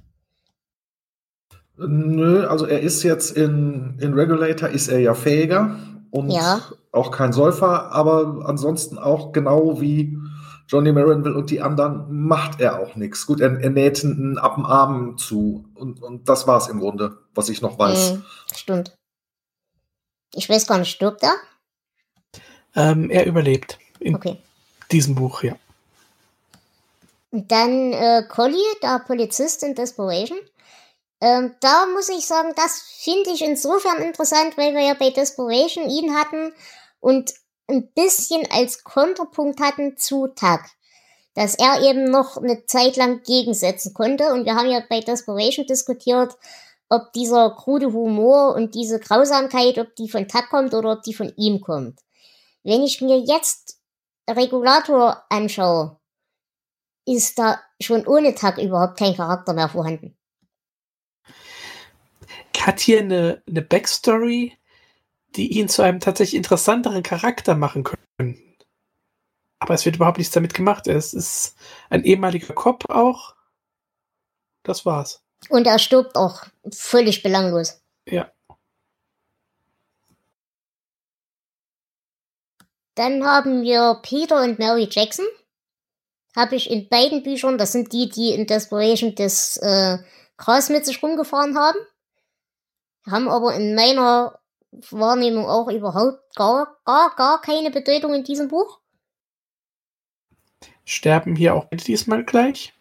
[1.78, 6.62] Nö, also er ist jetzt in, in Regulator ist er ja fähiger und ja.
[6.92, 10.18] auch kein Säufer, aber ansonsten auch genau wie
[10.68, 13.26] Johnny Marinville und die anderen macht er auch nichts.
[13.28, 17.18] Gut, er, er näht einen ab dem Arm zu und, und das war's im Grunde,
[17.34, 18.16] was ich noch weiß.
[18.16, 18.99] Mhm, stimmt.
[20.34, 21.36] Ich weiß gar nicht, stirbt er?
[22.76, 24.38] Ähm, er überlebt in Okay.
[24.92, 25.56] diesem Buch, ja.
[27.32, 30.40] Und dann äh, Collie, der Polizist in Desperation.
[31.22, 35.90] Ähm, da muss ich sagen, das finde ich insofern interessant, weil wir ja bei Desperation
[35.90, 36.54] ihn hatten
[37.00, 37.34] und
[37.68, 40.70] ein bisschen als Konterpunkt hatten zu Tag.
[41.36, 44.34] Dass er eben noch eine Zeit lang gegensetzen konnte.
[44.34, 46.36] Und wir haben ja bei Desperation diskutiert,
[46.90, 51.14] ob dieser krude Humor und diese Grausamkeit, ob die von Tag kommt oder ob die
[51.14, 52.00] von ihm kommt.
[52.64, 53.80] Wenn ich mir jetzt
[54.30, 56.00] Regulator anschaue,
[57.06, 60.18] ist da schon ohne Tag überhaupt kein Charakter mehr vorhanden.
[62.60, 64.56] Hat hier eine, eine Backstory,
[65.36, 68.58] die ihn zu einem tatsächlich interessanteren Charakter machen können.
[69.60, 70.88] Aber es wird überhaupt nichts damit gemacht.
[70.88, 71.58] Es ist
[71.90, 73.36] ein ehemaliger Cop auch.
[74.64, 75.24] Das war's.
[75.48, 77.82] Und er stirbt auch völlig belanglos.
[78.06, 78.32] Ja.
[82.96, 85.26] Dann haben wir Peter und Mary Jackson.
[86.36, 89.98] Habe ich in beiden Büchern, das sind die, die in Desperation das äh,
[90.38, 91.80] Gras mit sich rumgefahren haben.
[93.10, 94.40] Haben aber in meiner
[94.92, 98.80] Wahrnehmung auch überhaupt gar, gar, gar keine Bedeutung in diesem Buch.
[100.86, 102.74] Sterben hier auch diesmal gleich.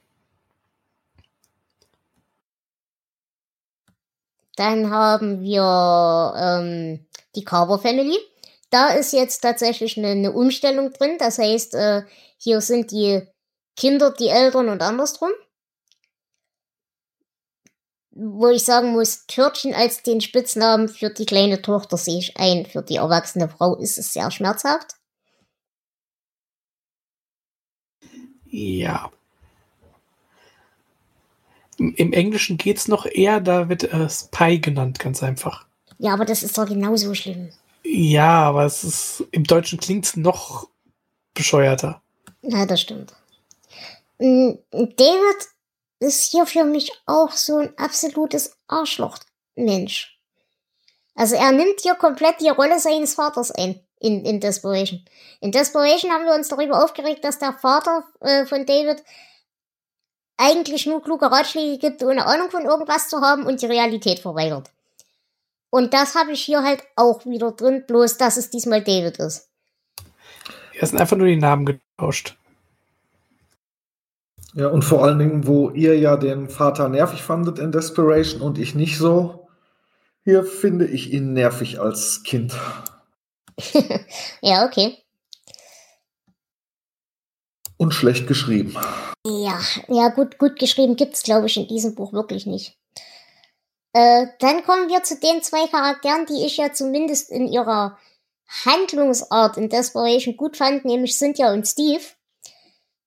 [4.59, 8.19] Dann haben wir ähm, die Carver Family.
[8.71, 11.17] Da ist jetzt tatsächlich eine, eine Umstellung drin.
[11.19, 12.03] Das heißt, äh,
[12.39, 13.23] hier sind die
[13.77, 15.31] Kinder, die Eltern und andersrum.
[18.11, 22.67] Wo ich sagen muss, Törtchen als den Spitznamen für die kleine Tochter sehe ich ein.
[22.67, 24.95] Für die erwachsene Frau ist es sehr schmerzhaft.
[28.51, 29.13] Ja.
[31.79, 35.67] Im, Englischen geht's noch eher, da wird äh, Spy genannt, ganz einfach.
[35.99, 37.51] Ja, aber das ist doch genauso schlimm.
[37.85, 40.69] Ja, aber es ist im Deutschen klingt's noch
[41.35, 42.03] bescheuerter.
[42.43, 43.15] Ja, das stimmt.
[44.19, 45.49] Mm, David
[46.01, 50.19] ist hier für mich auch so ein absolutes Arschloch-Mensch.
[51.15, 55.05] Also er nimmt hier komplett die Rolle seines Vaters ein in, in Desperation.
[55.41, 59.03] In Desperation haben wir uns darüber aufgeregt, dass der Vater äh, von David
[60.39, 64.71] eigentlich nur kluge Ratschläge gibt, ohne Ahnung von irgendwas zu haben und die Realität verweigert.
[65.71, 69.51] Und das habe ich hier halt auch wieder drin, bloß dass es diesmal David ist.
[70.73, 72.37] Hier sind einfach nur die Namen getauscht.
[74.55, 78.59] Ja, und vor allen Dingen, wo ihr ja den Vater nervig fandet in Desperation und
[78.59, 79.49] ich nicht so,
[80.25, 82.55] hier finde ich ihn nervig als Kind.
[84.41, 84.97] ja, okay.
[87.77, 88.77] Und schlecht geschrieben.
[89.29, 92.79] Ja, ja, gut, gut geschrieben gibt's, glaube ich, in diesem Buch wirklich nicht.
[93.93, 97.99] Äh, dann kommen wir zu den zwei Charakteren, die ich ja zumindest in ihrer
[98.65, 102.03] Handlungsart in Desperation gut fand, nämlich Cynthia und Steve.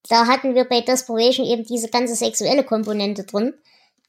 [0.10, 3.56] Da hatten wir bei Desperation eben diese ganze sexuelle Komponente drin,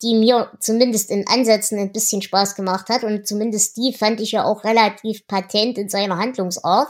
[0.03, 3.05] die mir zumindest in Ansätzen ein bisschen Spaß gemacht hat.
[3.05, 6.89] Und zumindest Steve fand ich ja auch relativ patent in seiner Handlungsart.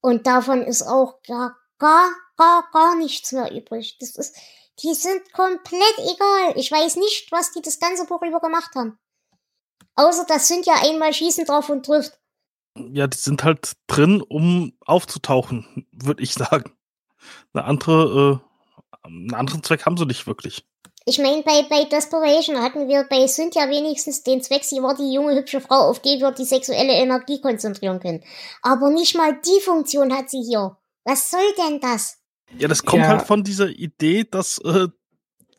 [0.00, 3.96] Und davon ist auch gar, gar, gar, gar nichts mehr übrig.
[3.98, 4.36] Das ist,
[4.82, 6.52] die sind komplett egal.
[6.54, 8.98] Ich weiß nicht, was die das ganze Buch über gemacht haben.
[9.96, 12.18] Außer das sind ja einmal schießen drauf und trifft.
[12.76, 16.72] Ja, die sind halt drin, um aufzutauchen, würde ich sagen.
[17.52, 18.40] Eine andere,
[19.04, 20.64] äh, einen anderen Zweck haben sie nicht wirklich.
[21.04, 25.12] Ich meine, bei, bei Desperation hatten wir bei Cynthia wenigstens den Zweck, sie war die
[25.12, 28.22] junge, hübsche Frau, auf die wir die sexuelle Energie konzentrieren können.
[28.62, 30.76] Aber nicht mal die Funktion hat sie hier.
[31.04, 32.18] Was soll denn das?
[32.58, 33.08] Ja, das kommt Ja.
[33.08, 34.88] halt von dieser Idee, dass äh,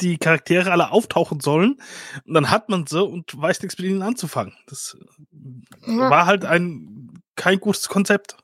[0.01, 1.81] die Charaktere alle auftauchen sollen.
[2.25, 4.53] Und dann hat man sie und weiß nichts mit ihnen anzufangen.
[4.67, 4.97] Das
[5.85, 6.09] äh, Ja.
[6.09, 8.37] war halt ein kein gutes Konzept.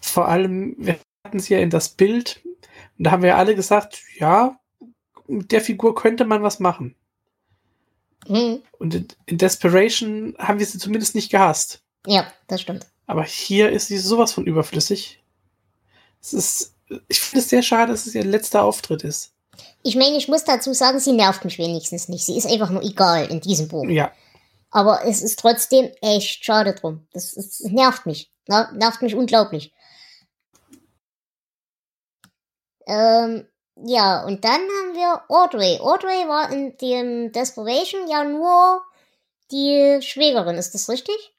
[0.00, 2.42] Vor allem, wir hatten es ja in das Bild,
[2.98, 4.58] und da haben wir alle gesagt, ja,
[5.26, 6.94] mit der Figur könnte man was machen.
[8.26, 8.62] Hm.
[8.78, 11.82] Und in, in Desperation haben wir sie zumindest nicht gehasst.
[12.06, 12.86] Ja, das stimmt.
[13.06, 15.22] Aber hier ist sie sowas von überflüssig.
[16.20, 16.74] Es ist,
[17.08, 19.32] ich finde es sehr schade, dass es ihr letzter Auftritt ist.
[19.82, 22.24] Ich meine, ich muss dazu sagen, sie nervt mich wenigstens nicht.
[22.24, 23.88] Sie ist einfach nur egal in diesem Buch.
[23.88, 24.12] Ja,
[24.70, 27.06] Aber es ist trotzdem echt schade drum.
[27.12, 28.32] Das, das nervt mich.
[28.48, 28.68] Ne?
[28.74, 29.72] Nervt mich unglaublich.
[32.86, 35.78] Ähm, ja, und dann haben wir Audrey.
[35.80, 38.82] Audrey war in dem Desperation ja nur
[39.50, 41.34] die Schwägerin, ist das richtig?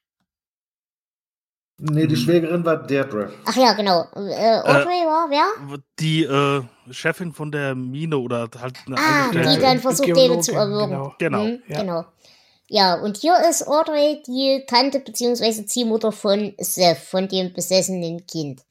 [1.82, 3.32] Nee, die Schwägerin war Deirdre.
[3.46, 4.02] Ach ja, genau.
[4.16, 5.80] Äh, Audrey war wer?
[6.00, 6.62] Die äh,
[6.92, 9.56] Chefin von der Mine oder halt eine Ah, Angestellte.
[9.56, 10.90] die dann versucht, David zu erwürgen.
[10.90, 11.16] genau.
[11.18, 11.44] Genau.
[11.44, 11.80] Mhm, Ja.
[11.82, 12.06] genau.
[12.68, 15.66] Ja, und hier ist Audrey die Tante bzw.
[15.66, 18.62] Ziehmutter von Seth, von dem besessenen Kind.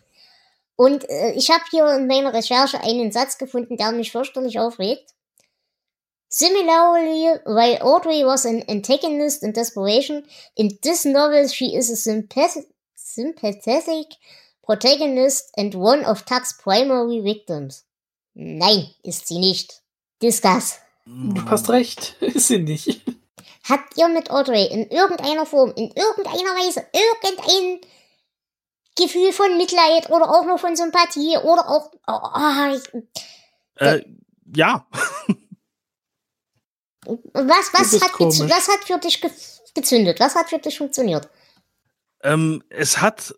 [0.76, 5.10] Und äh, ich habe hier in meiner Recherche einen Satz gefunden, der mich fürchterlich aufregt.
[6.28, 10.24] Similarly, while Audrey was an antagonist in desperation,
[10.56, 12.58] in this novel she is a sympath
[13.14, 14.16] sympathetic
[14.62, 17.84] protagonist and one of Tuck's primary victims.
[18.34, 19.82] Nein, ist sie nicht.
[20.22, 20.78] Discuss.
[21.06, 23.02] Du hast recht, ist sie nicht.
[23.68, 27.80] Habt ihr mit Audrey in irgendeiner Form, in irgendeiner Weise, irgendein
[28.96, 31.90] Gefühl von Mitleid oder auch nur von Sympathie oder auch.
[32.06, 33.04] Oh, ich,
[33.76, 34.02] Äh,
[34.54, 34.86] ja,
[37.32, 39.30] was, was, hat was hat für dich ge
[39.74, 40.20] gezündet?
[40.20, 41.28] Was hat für dich funktioniert?
[42.22, 43.34] Ähm, es hat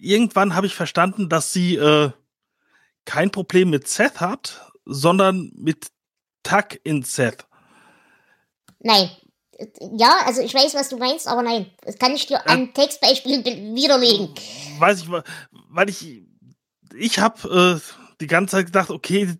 [0.00, 2.10] irgendwann habe ich verstanden, dass sie äh,
[3.04, 5.88] kein Problem mit Seth hat, sondern mit
[6.42, 7.46] Tuck in Seth.
[8.80, 9.10] Nein.
[9.96, 11.66] Ja, also ich weiß, was du meinst, aber nein.
[11.82, 14.32] Das kann ich dir an Textbeispielen be- widerlegen.
[14.78, 15.08] Weiß ich,
[15.50, 16.22] weil ich
[16.94, 19.34] ich habe äh, die ganze Zeit gedacht, okay,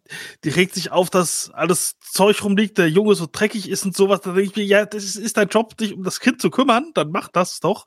[0.45, 4.21] die regt sich auf, dass alles Zeug rumliegt, der Junge so dreckig ist und sowas.
[4.23, 6.91] Da denke ich mir, ja, das ist dein Job, dich um das Kind zu kümmern,
[6.95, 7.87] dann mach das doch.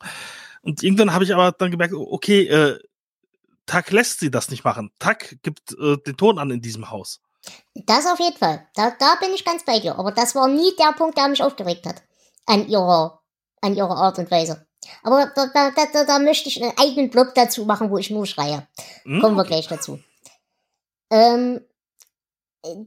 [0.62, 2.80] Und irgendwann habe ich aber dann gemerkt, okay, äh,
[3.66, 4.92] Tuck lässt sie das nicht machen.
[5.00, 7.20] Tuck gibt äh, den Ton an in diesem Haus.
[7.74, 8.68] Das auf jeden Fall.
[8.76, 9.98] Da, da bin ich ganz bei dir.
[9.98, 12.04] Aber das war nie der Punkt, der mich aufgeregt hat.
[12.46, 13.22] An ihrer,
[13.62, 14.68] an ihrer Art und Weise.
[15.04, 18.10] Aber da, da, da, da, da möchte ich einen eigenen Blog dazu machen, wo ich
[18.10, 18.68] nur schreie.
[19.04, 19.22] Hm?
[19.22, 20.00] Kommen wir gleich dazu.
[21.10, 21.62] Ähm,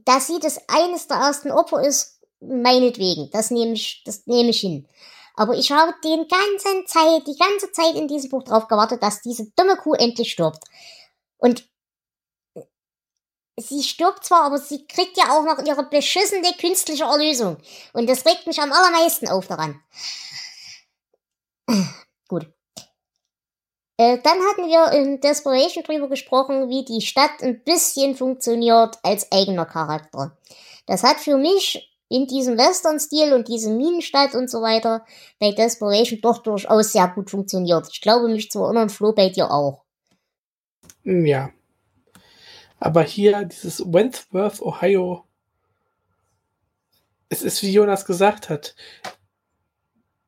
[0.05, 3.29] dass sie das eines der ersten Opfer ist, meinetwegen.
[3.31, 4.87] Das nehme ich, das nehme ich hin.
[5.35, 9.21] Aber ich habe den ganzen Zeit, die ganze Zeit in diesem Buch drauf gewartet, dass
[9.21, 10.63] diese dumme Kuh endlich stirbt.
[11.37, 11.67] Und
[13.57, 17.57] sie stirbt zwar, aber sie kriegt ja auch noch ihre beschissene künstliche Erlösung.
[17.93, 19.81] Und das regt mich am allermeisten auf daran.
[22.27, 22.47] Gut.
[23.97, 29.31] Äh, dann hatten wir in Desperation drüber gesprochen, wie die Stadt ein bisschen funktioniert als
[29.31, 30.37] eigener Charakter.
[30.85, 35.05] Das hat für mich in diesem Western-Stil und diesem Minenstadt und so weiter
[35.39, 37.87] bei Desperation doch durchaus sehr gut funktioniert.
[37.91, 39.83] Ich glaube mich zu erinnern, Flo, bei dir auch.
[41.03, 41.51] Hm, Ja.
[42.77, 45.25] Aber hier, dieses Wentworth, Ohio,
[47.29, 48.75] es ist, wie Jonas gesagt hat.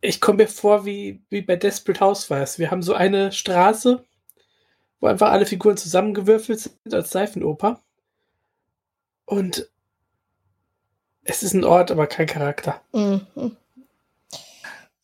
[0.02, 2.58] Ich komme mir vor, wie, wie bei Desperate Housewives.
[2.58, 4.04] Wir haben so eine Straße,
[5.00, 7.82] wo einfach alle Figuren zusammengewürfelt sind als Seifenoper.
[9.26, 9.70] Und
[11.28, 12.82] es ist ein Ort, aber kein Charakter.
[12.94, 13.22] Mhm.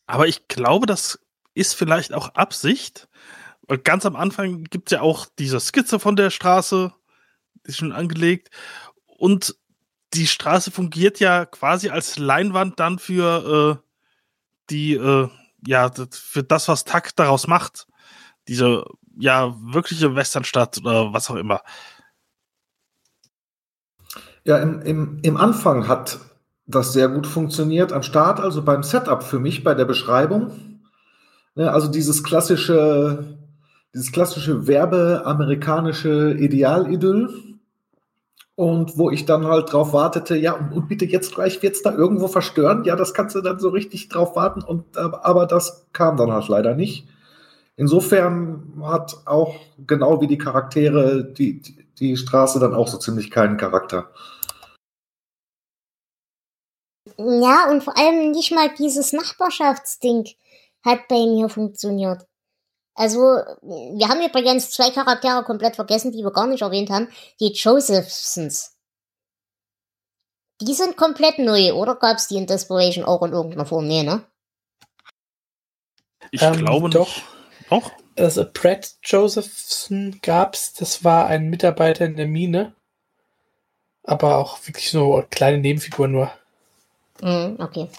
[0.06, 1.18] Aber ich glaube, das
[1.54, 3.08] ist vielleicht auch Absicht.
[3.66, 6.92] Weil ganz am Anfang gibt es ja auch diese Skizze von der Straße,
[7.64, 8.50] die ist schon angelegt.
[9.06, 9.56] Und
[10.12, 13.88] die Straße fungiert ja quasi als Leinwand dann für äh,
[14.70, 15.28] die, äh,
[15.66, 17.86] ja, das- für das, was Tuck daraus macht.
[18.48, 18.84] Diese,
[19.16, 21.62] ja, wirkliche Westernstadt oder was auch immer.
[24.44, 26.18] Ja, im, im, im Anfang hat
[26.66, 30.52] das sehr gut funktioniert am Start, also beim Setup für mich, bei der Beschreibung.
[31.54, 33.38] Ne, also dieses klassische,
[33.94, 37.28] dieses klassische werbeamerikanische Idealidyll.
[38.56, 41.92] Und wo ich dann halt drauf wartete, ja, und, und bitte jetzt gleich wird's da
[41.92, 42.84] irgendwo verstören.
[42.84, 44.62] Ja, das kannst du dann so richtig drauf warten.
[44.62, 47.08] Und, aber aber das kam dann halt leider nicht.
[47.76, 51.60] Insofern hat auch genau wie die Charaktere die,
[51.98, 54.10] die Straße dann auch so ziemlich keinen Charakter.
[57.16, 60.28] Ja, und vor allem nicht mal dieses Nachbarschaftsding
[60.84, 62.26] hat bei mir funktioniert.
[62.94, 67.08] Also, wir haben übrigens zwei Charaktere komplett vergessen, die wir gar nicht erwähnt haben.
[67.40, 68.76] Die Josephsons.
[70.60, 73.86] Die sind komplett neu, oder gab's die in Desperation auch in irgendeiner Form?
[73.88, 74.24] Nee, ne?
[76.30, 77.08] Ich Ähm, glaube doch.
[77.08, 77.24] nicht.
[77.70, 77.90] Doch.
[78.16, 82.76] Also Pratt Josephson gab's, das war ein Mitarbeiter in der Mine.
[84.04, 86.30] Aber auch wirklich so eine kleine Nebenfigur nur.
[87.20, 87.90] Mhm, okay.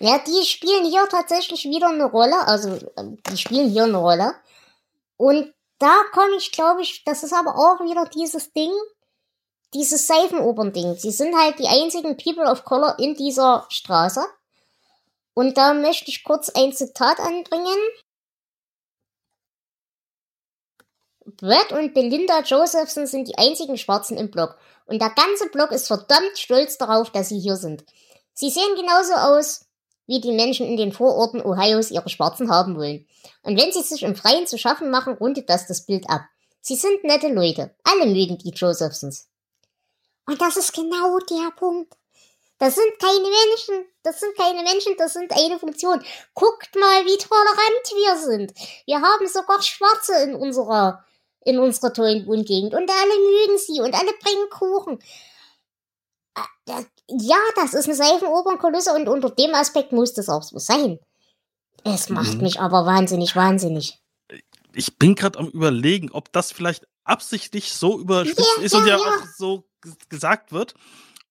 [0.00, 2.46] Ja, die spielen hier tatsächlich wieder eine Rolle.
[2.46, 4.34] Also, ähm, die spielen hier eine Rolle.
[5.16, 8.72] Und da komme ich, glaube ich, das ist aber auch wieder dieses Ding,
[9.74, 10.96] dieses Seifenopern-Ding.
[10.96, 14.24] Sie sind halt die einzigen People of Color in dieser Straße.
[15.34, 17.78] Und da möchte ich kurz ein Zitat anbringen.
[21.26, 24.56] Brad und Belinda Josephson sind die einzigen Schwarzen im Block.
[24.86, 27.84] Und der ganze Block ist verdammt stolz darauf, dass sie hier sind.
[28.34, 29.66] Sie sehen genauso aus
[30.06, 33.06] wie die Menschen in den Vororten Ohios ihre Schwarzen haben wollen.
[33.42, 36.22] Und wenn sie sich im Freien zu schaffen machen, rundet das das Bild ab.
[36.60, 37.74] Sie sind nette Leute.
[37.84, 39.28] Alle mögen die Josephsons.
[40.26, 41.94] Und das ist genau der Punkt.
[42.58, 43.86] Das sind keine Menschen.
[44.02, 46.02] Das sind keine Menschen, das sind eine Funktion.
[46.34, 48.54] Guckt mal, wie tolerant wir sind.
[48.86, 51.04] Wir haben sogar Schwarze in unserer,
[51.40, 52.74] in unserer tollen Wohngegend.
[52.74, 54.98] Und alle mögen sie und alle bringen Kuchen.
[56.66, 60.98] Äh, ja, das ist eine Seifenopernkulisse und unter dem Aspekt muss das auch so sein.
[61.84, 62.42] Es macht mhm.
[62.42, 63.98] mich aber wahnsinnig, wahnsinnig.
[64.72, 68.86] Ich bin gerade am überlegen, ob das vielleicht absichtlich so überspitzt ja, ist ja, und
[68.86, 69.64] ja, ja, auch so
[70.08, 70.74] gesagt wird.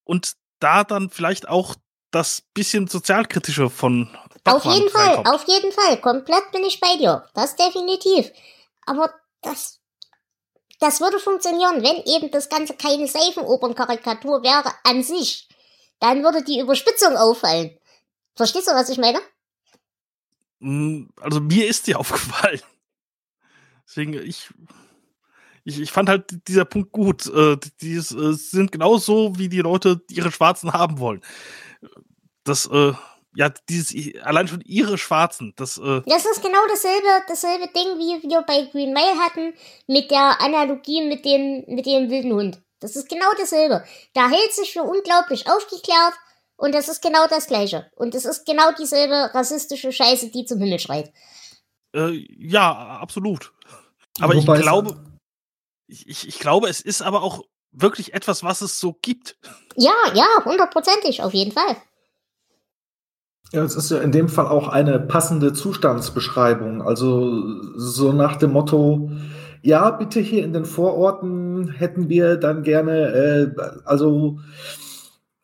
[0.03, 1.75] Und da dann vielleicht auch
[2.11, 4.09] das bisschen sozialkritische von
[4.43, 5.99] Bachmann Auf jeden Fall, auf jeden Fall.
[5.99, 7.25] Komplett bin ich bei dir.
[7.33, 8.31] Das definitiv.
[8.85, 9.79] Aber das,
[10.79, 15.47] das würde funktionieren, wenn eben das Ganze keine Seifenopernkarikatur wäre an sich.
[15.99, 17.77] Dann würde die Überspitzung auffallen.
[18.35, 19.19] Verstehst du, was ich meine?
[20.59, 22.61] Hm, also mir ist die aufgefallen.
[23.85, 24.49] Deswegen, ich
[25.65, 27.27] ich, ich fand halt dieser Punkt gut.
[27.27, 31.21] Äh, die äh, sind genauso, wie die Leute ihre Schwarzen haben wollen.
[32.43, 32.93] Das, äh,
[33.35, 38.29] ja, dieses, allein schon ihre Schwarzen, das, äh Das ist genau dasselbe, dasselbe Ding, wie
[38.29, 39.53] wir bei Green Mile hatten,
[39.87, 42.61] mit der Analogie mit dem, mit dem wilden Hund.
[42.83, 43.83] Das ist genau dasselbe.
[44.13, 46.13] Da hält sich für unglaublich aufgeklärt
[46.57, 47.89] und das ist genau das Gleiche.
[47.95, 51.13] Und es ist genau dieselbe rassistische Scheiße, die zum Himmel schreit.
[51.95, 53.53] Äh, ja, absolut.
[54.19, 55.03] Aber Wobei ich glaube,
[55.87, 59.37] ich, ich, ich glaube, es ist aber auch wirklich etwas, was es so gibt.
[59.75, 61.77] Ja, ja, hundertprozentig, auf jeden Fall.
[63.51, 66.81] Ja, es ist ja in dem Fall auch eine passende Zustandsbeschreibung.
[66.81, 69.11] Also so nach dem Motto,
[69.63, 74.39] ja, bitte hier in den Vororten hätten wir dann gerne, äh, also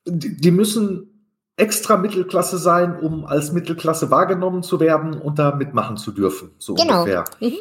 [0.06, 5.98] die, die müssen extra Mittelklasse sein, um als Mittelklasse wahrgenommen zu werden und da mitmachen
[5.98, 6.52] zu dürfen.
[6.58, 7.00] So genau.
[7.00, 7.24] ungefähr.
[7.40, 7.58] Mhm.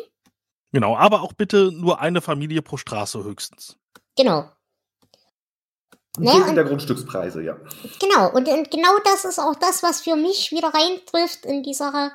[0.72, 3.76] Genau, aber auch bitte nur eine Familie pro Straße höchstens.
[4.16, 4.50] Genau.
[6.18, 7.56] Naja, sind der Grundstückspreise, ja.
[8.00, 11.74] Genau, und, und, genau das ist auch das, was für mich wieder reintrifft in die
[11.74, 12.10] Sache,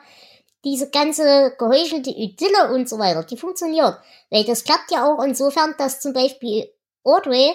[0.64, 3.98] diese ganze geheuchelte Idylle und so weiter, die funktioniert.
[4.30, 6.70] Weil das klappt ja auch insofern, dass zum Beispiel
[7.04, 7.52] Audrey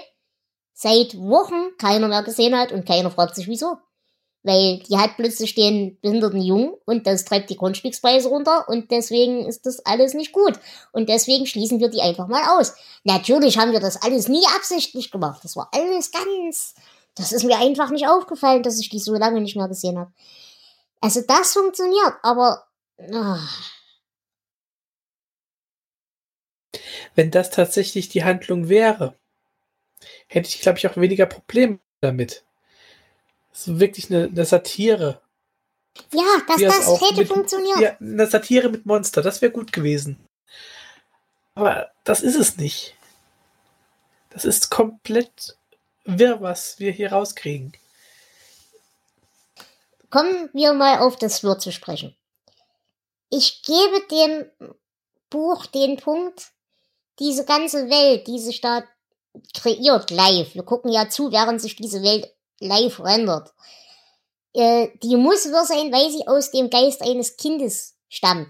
[0.75, 3.79] seit Wochen keiner mehr gesehen hat und keiner fragt sich wieso
[4.43, 9.47] weil die hat plötzlich den behinderten Jungen und das treibt die Grundstückspreise runter und deswegen
[9.47, 10.55] ist das alles nicht gut.
[10.93, 12.75] Und deswegen schließen wir die einfach mal aus.
[13.05, 15.41] Natürlich haben wir das alles nie absichtlich gemacht.
[15.43, 16.75] Das war alles ganz,
[17.15, 20.13] das ist mir einfach nicht aufgefallen, dass ich die so lange nicht mehr gesehen habe.
[21.01, 22.65] Also das funktioniert, aber.
[22.99, 23.39] Oh.
[27.15, 29.19] Wenn das tatsächlich die Handlung wäre,
[30.27, 32.45] hätte ich, glaube ich, auch weniger Probleme damit
[33.59, 35.21] so wirklich eine, eine Satire.
[36.13, 37.81] Ja, dass das hätte mit, funktioniert.
[37.81, 40.25] Ja, eine Satire mit Monster, das wäre gut gewesen.
[41.55, 42.95] Aber das ist es nicht.
[44.31, 45.57] Das ist komplett
[46.05, 47.73] wirr, was wir hier rauskriegen.
[50.11, 52.15] Kommen wir mal auf das Wirr zu sprechen.
[53.31, 54.51] Ich gebe dem
[55.31, 56.53] Buch den Punkt,
[57.19, 58.85] diese ganze Welt, die sich da
[59.55, 60.55] kreiert live.
[60.55, 63.53] Wir gucken ja zu, während sich diese Welt live rendert.
[64.55, 68.49] Äh, die muss wirr sein, weil sie aus dem Geist eines Kindes stammt.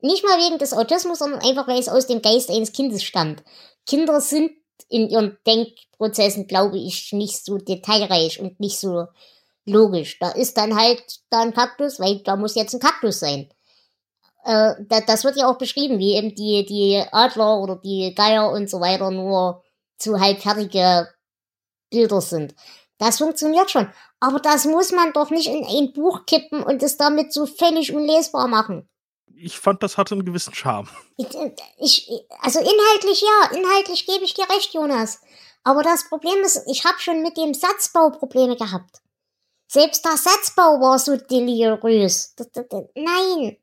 [0.00, 3.42] Nicht mal wegen des Autismus, sondern einfach, weil es aus dem Geist eines Kindes stammt.
[3.86, 4.52] Kinder sind
[4.88, 9.06] in ihren Denkprozessen, glaube ich, nicht so detailreich und nicht so
[9.66, 10.18] logisch.
[10.18, 13.48] Da ist dann halt da ein Kaktus, weil da muss jetzt ein Kaktus sein.
[14.44, 14.74] Äh,
[15.06, 18.80] das wird ja auch beschrieben, wie eben die, die Adler oder die Geier und so
[18.80, 19.62] weiter nur
[19.98, 21.08] zu halbfertige
[21.90, 22.54] Bilder sind.
[22.98, 23.90] Das funktioniert schon.
[24.20, 27.94] Aber das muss man doch nicht in ein Buch kippen und es damit so völlig
[27.94, 28.88] unlesbar machen.
[29.36, 30.88] Ich fand, das hatte einen gewissen Charme.
[31.16, 31.28] Ich,
[31.78, 35.20] ich, also inhaltlich ja, inhaltlich gebe ich dir recht, Jonas.
[35.64, 39.00] Aber das Problem ist, ich habe schon mit dem Satzbau Probleme gehabt.
[39.66, 42.34] Selbst der Satzbau war so deliriös.
[42.94, 43.56] Nein.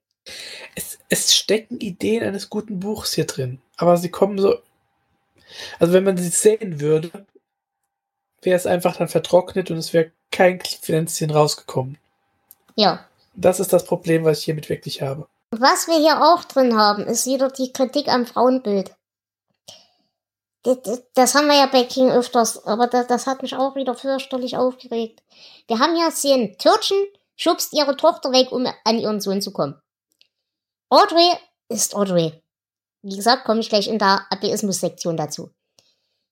[0.75, 3.61] Es, es stecken Ideen eines guten Buchs hier drin.
[3.77, 4.59] Aber sie kommen so.
[5.79, 7.11] Also wenn man sie sehen würde,
[8.41, 11.97] wäre es einfach dann vertrocknet und es wäre kein Pflänzchen rausgekommen.
[12.75, 13.05] Ja.
[13.33, 15.27] Das ist das Problem, was ich hiermit wirklich habe.
[15.51, 18.95] Was wir hier auch drin haben, ist wieder die Kritik am Frauenbild.
[20.63, 24.57] Das, haben wir ja bei King öfters, aber das, das hat mich auch wieder fürchterlich
[24.57, 25.23] aufgeregt.
[25.67, 27.03] Wir haben ja sehen, Törtchen
[27.35, 29.81] schubst ihre Tochter weg, um an ihren Sohn zu kommen.
[30.89, 31.31] Audrey
[31.67, 32.43] ist Audrey.
[33.01, 35.49] Wie gesagt, komme ich gleich in der Atheismus-Sektion dazu.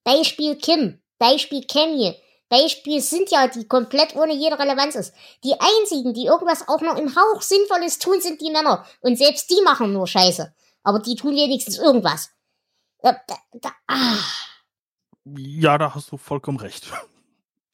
[0.04, 1.02] Beispiel Kim.
[1.18, 2.16] Beispiel Cammy.
[2.50, 5.14] Beispiel sind ja, die komplett ohne jede Relevanz ist.
[5.44, 8.86] Die einzigen, die irgendwas auch noch im Hauch Sinnvolles tun, sind die Männer.
[9.02, 10.54] Und selbst die machen nur Scheiße.
[10.84, 12.30] Aber die tun wenigstens irgendwas.
[13.02, 14.18] Ah.
[15.26, 16.92] Ja, da hast du vollkommen recht.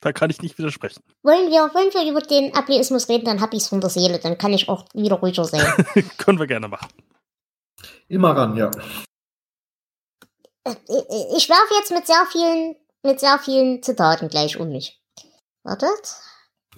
[0.01, 1.01] Da kann ich nicht widersprechen.
[1.23, 4.19] Wollen wir, wollen wir über den Ableismus reden, dann hab ich's von der Seele.
[4.19, 5.65] Dann kann ich auch wieder ruhiger sein.
[6.19, 6.89] Können wir gerne machen.
[8.07, 8.69] Immer ran, ja.
[10.63, 10.75] Äh,
[11.35, 15.01] ich werfe jetzt mit sehr vielen, mit sehr vielen Zitaten gleich um mich.
[15.63, 16.17] Wartet.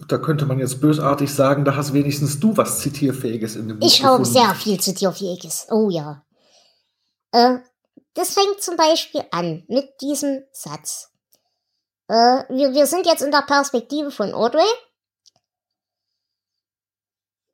[0.08, 3.88] Da könnte man jetzt bösartig sagen, da hast wenigstens du was Zitierfähiges in dem Buch
[3.88, 5.68] Ich habe sehr viel Zitierfähiges.
[5.70, 6.24] Oh ja.
[7.34, 7.58] Äh,
[8.18, 11.12] das fängt zum Beispiel an mit diesem Satz.
[12.08, 12.14] Äh,
[12.50, 14.66] wir, wir sind jetzt in der Perspektive von Audrey.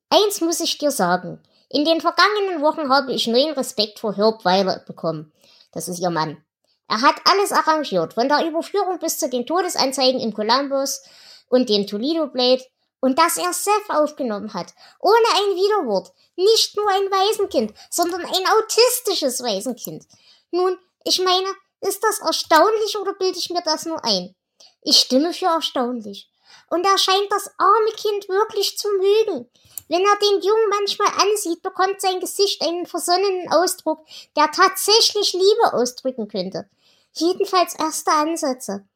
[0.09, 1.43] Eins muss ich dir sagen.
[1.67, 5.33] In den vergangenen Wochen habe ich neuen Respekt vor Herb Weiler bekommen.
[5.73, 6.41] Das ist ihr Mann.
[6.87, 11.03] Er hat alles arrangiert, von der Überführung bis zu den Todesanzeigen im Columbus
[11.49, 12.63] und dem Toledo Blade.
[13.01, 16.13] Und dass er Seth aufgenommen hat, ohne ein Widerwort.
[16.37, 20.05] Nicht nur ein Waisenkind, sondern ein autistisches Waisenkind.
[20.53, 21.47] Nun, ich meine,
[21.81, 24.35] ist das erstaunlich oder bilde ich mir das nur ein?
[24.83, 26.29] Ich stimme für erstaunlich.
[26.69, 29.49] Und er scheint das arme Kind wirklich zu mögen.
[29.89, 34.05] Wenn er den Jungen manchmal ansieht, bekommt sein Gesicht einen versonnenen Ausdruck,
[34.37, 36.69] der tatsächlich Liebe ausdrücken könnte.
[37.13, 38.87] Jedenfalls erste Ansätze.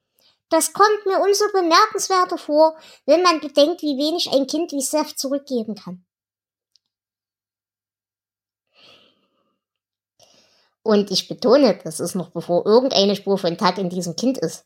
[0.49, 2.77] Das kommt mir umso bemerkenswerter vor,
[3.07, 6.05] wenn man bedenkt, wie wenig ein Kind wie Seth zurückgeben kann.
[10.87, 14.63] Und ich betone, das ist noch bevor irgendeine Spur von Tag in diesem Kind ist.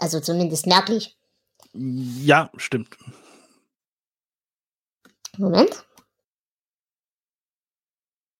[0.00, 1.16] Also zumindest merklich.
[1.72, 2.96] Ja, stimmt.
[5.38, 5.84] Moment.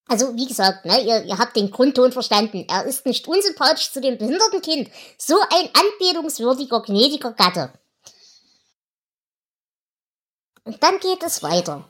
[0.08, 2.66] Also, wie gesagt, ne, ihr, ihr habt den Grundton verstanden.
[2.68, 4.90] Er ist nicht unsympathisch zu dem behinderten Kind.
[5.16, 7.72] So ein anbetungswürdiger, gnädiger Gatte.
[10.64, 11.88] Und dann geht es weiter.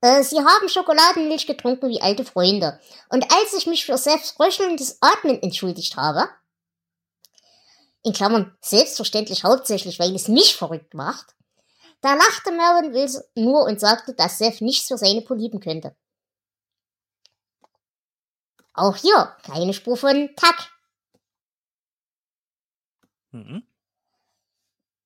[0.00, 2.80] Äh, sie haben Schokoladenmilch getrunken wie alte Freunde.
[3.10, 6.28] Und als ich mich für Seths röchelndes Atmen entschuldigt habe,
[8.02, 11.34] in Klammern selbstverständlich hauptsächlich, weil es mich verrückt macht,
[12.00, 15.94] da lachte Mervyn Wilson nur und sagte, dass Seth nichts für seine Po lieben könnte.
[18.72, 20.70] Auch hier keine Spur von Tack.
[23.32, 23.66] Mhm.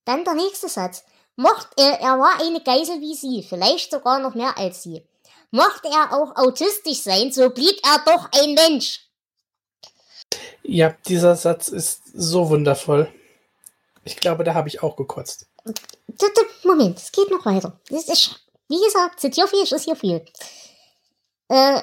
[0.05, 1.05] Dann der nächste Satz.
[1.37, 5.03] Mocht er, er war eine Geisel wie sie, vielleicht sogar noch mehr als sie.
[5.51, 9.09] Mochte er auch autistisch sein, so blieb er doch ein Mensch.
[10.63, 13.13] Ja, dieser Satz ist so wundervoll.
[14.05, 15.47] Ich glaube, da habe ich auch gekotzt.
[16.65, 17.79] Moment, es geht noch weiter.
[17.89, 20.25] Das ist, wie gesagt, zitierfähig ist hier viel.
[21.49, 21.83] Äh,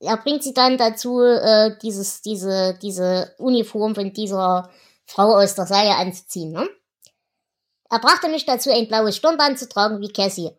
[0.00, 4.70] er bringt sie dann dazu, äh, dieses, diese, diese Uniform von dieser
[5.06, 6.52] Frau aus der Serie anzuziehen.
[6.52, 6.68] Ne?
[7.90, 10.50] Er brachte mich dazu, ein blaues Stirnband zu tragen wie Cassie.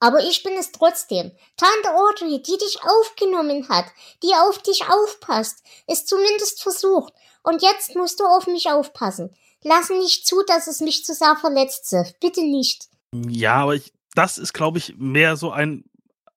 [0.00, 1.30] Aber ich bin es trotzdem.
[1.56, 3.86] Tante Audrey, die dich aufgenommen hat,
[4.22, 7.12] die auf dich aufpasst, ist zumindest versucht.
[7.44, 9.34] Und jetzt musst du auf mich aufpassen.
[9.62, 12.18] Lass nicht zu, dass es mich zu sehr verletzt, Seth.
[12.18, 12.88] Bitte nicht.
[13.14, 15.84] Ja, aber ich, das ist, glaube ich, mehr so ein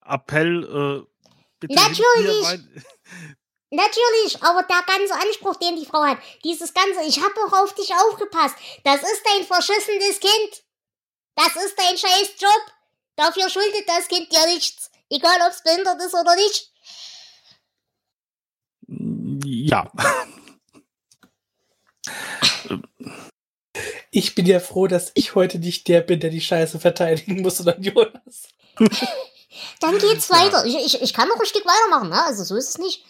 [0.06, 0.64] Appell.
[0.64, 1.26] Äh,
[1.60, 2.60] bitte Natürlich.
[3.76, 7.76] Natürlich, aber der ganze Anspruch, den die Frau hat, dieses ganze, ich habe auch auf
[7.76, 10.64] dich aufgepasst, das ist ein verschissenes Kind.
[11.36, 12.62] Das ist dein scheiß Job.
[13.18, 14.90] Dafür schuldet das Kind dir nichts.
[15.10, 16.72] Egal, ob es behindert ist oder nicht.
[19.46, 19.92] Ja.
[24.12, 27.58] Ich bin ja froh, dass ich heute nicht der bin, der die Scheiße verteidigen muss,
[27.58, 28.48] sondern Jonas.
[29.80, 30.66] Dann geht's weiter.
[30.66, 32.24] Ich, ich, ich kann noch ein Stück weitermachen, ne?
[32.26, 33.04] Also so ist es nicht.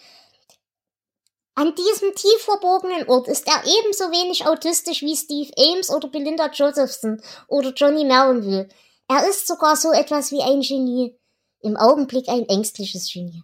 [1.58, 6.50] An diesem tief verborgenen Ort ist er ebenso wenig autistisch wie Steve Ames oder Belinda
[6.50, 8.68] Josephson oder Johnny Maronville.
[9.08, 11.18] Er ist sogar so etwas wie ein Genie.
[11.60, 13.42] Im Augenblick ein ängstliches Genie.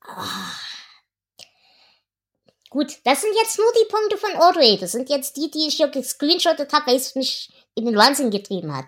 [0.00, 0.52] Ah.
[2.70, 4.78] Gut, das sind jetzt nur die Punkte von Audrey.
[4.78, 8.30] Das sind jetzt die, die ich hier gescreenshottet habe, weil es mich in den Wahnsinn
[8.30, 8.86] getrieben hat.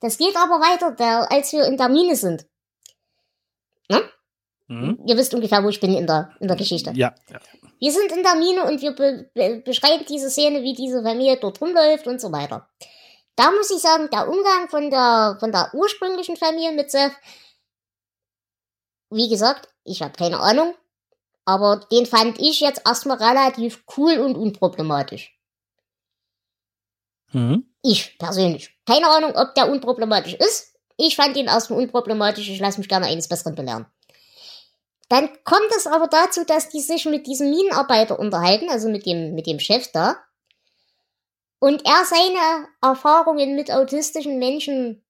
[0.00, 2.46] Das geht aber weiter, als wir in der Mine sind.
[3.88, 4.10] Ne?
[4.68, 4.98] Mhm.
[5.06, 6.92] Ihr wisst ungefähr, wo ich bin in der, in der Geschichte.
[6.94, 7.38] Ja, ja.
[7.78, 11.36] Wir sind in der Mine und wir be be beschreiben diese Szene, wie diese Familie
[11.36, 12.68] dort rumläuft und so weiter.
[13.36, 17.12] Da muss ich sagen, der Umgang von der, von der ursprünglichen Familie mit Seth,
[19.10, 20.74] wie gesagt, ich habe keine Ahnung,
[21.44, 25.38] aber den fand ich jetzt erstmal relativ cool und unproblematisch.
[27.32, 27.72] Mhm.
[27.82, 28.76] Ich persönlich.
[28.86, 30.74] Keine Ahnung, ob der unproblematisch ist.
[30.96, 32.48] Ich fand ihn erstmal unproblematisch.
[32.48, 33.86] Ich lasse mich gerne eines Besseren belehren.
[35.08, 39.34] Dann kommt es aber dazu, dass die sich mit diesem Minenarbeiter unterhalten, also mit dem,
[39.34, 40.16] mit dem Chef da.
[41.58, 45.04] und er seine Erfahrungen mit autistischen Menschen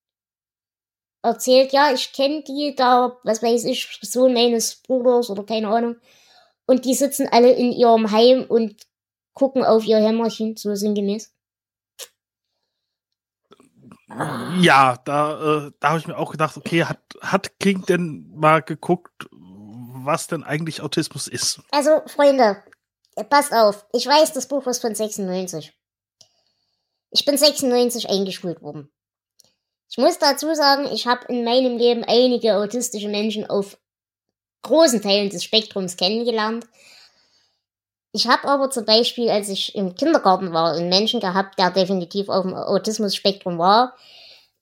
[1.23, 5.97] erzählt, ja, ich kenne die da, was weiß ich, Sohn meines Bruders oder keine Ahnung.
[6.67, 8.87] Und die sitzen alle in ihrem Heim und
[9.35, 11.33] gucken auf ihr Hämmerchen, so sinngemäß.
[14.61, 18.63] Ja, da, äh, da habe ich mir auch gedacht, okay, hat, hat King denn mal
[18.63, 19.29] geguckt,
[20.07, 21.61] was denn eigentlich Autismus ist?
[21.71, 22.63] Also, Freunde,
[23.29, 23.87] passt auf.
[23.93, 25.73] Ich weiß, das Buch ist von 96.
[27.11, 28.91] Ich bin 96 eingeschult worden.
[29.89, 33.79] Ich muss dazu sagen, ich habe in meinem Leben einige autistische Menschen auf
[34.63, 36.67] großen Teilen des Spektrums kennengelernt.
[38.13, 42.29] Ich habe aber zum Beispiel, als ich im Kindergarten war, einen Menschen gehabt, der definitiv
[42.29, 43.97] auf dem Autismus-Spektrum war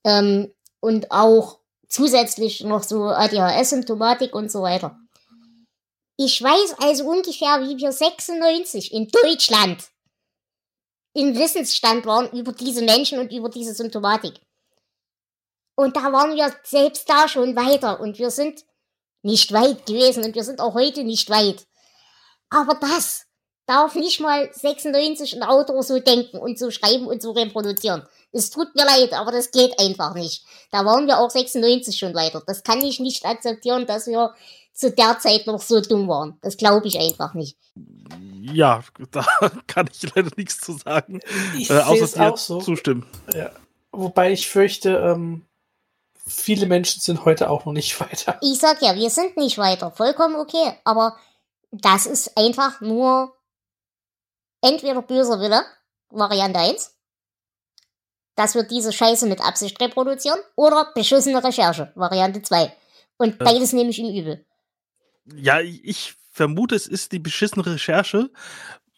[0.05, 4.99] ähm, und auch zusätzlich noch so ADHS-Symptomatik und so weiter.
[6.17, 9.89] Ich weiß also ungefähr, wie wir 96 in Deutschland
[11.13, 14.41] im Wissensstand waren über diese Menschen und über diese Symptomatik.
[15.77, 18.65] Und da waren wir selbst da schon weiter und wir sind
[19.23, 21.67] nicht weit gewesen und wir sind auch heute nicht weit.
[22.51, 23.27] Aber das
[23.67, 28.07] darf nicht mal 96 ein Autor so denken und so schreiben und so reproduzieren.
[28.31, 30.45] Es tut mir leid, aber das geht einfach nicht.
[30.71, 32.43] Da waren wir auch 96 schon weiter.
[32.47, 34.35] Das kann ich nicht akzeptieren, dass wir
[34.75, 36.37] zu der Zeit noch so dumm waren.
[36.43, 37.57] Das glaube ich einfach nicht.
[38.43, 39.25] Ja, da
[39.67, 41.21] kann ich leider nichts zu sagen.
[41.57, 42.61] Ich äh, außer es auch so.
[42.61, 43.07] zustimmen.
[43.33, 43.51] Ja.
[43.93, 45.47] Wobei ich fürchte, ähm,
[46.27, 48.37] viele Menschen sind heute auch noch nicht weiter.
[48.43, 49.93] Ich sag ja, wir sind nicht weiter.
[49.93, 50.75] Vollkommen okay.
[50.85, 51.17] Aber
[51.71, 53.37] das ist einfach nur
[54.61, 55.65] entweder böser Wille,
[56.11, 56.97] Variante 1,
[58.35, 62.75] dass wir diese Scheiße mit Absicht reproduzieren, oder beschissene Recherche, Variante 2.
[63.19, 64.45] Und beides nehme ich ihm übel.
[65.27, 68.31] Ja, ich vermute, es ist die beschissene Recherche,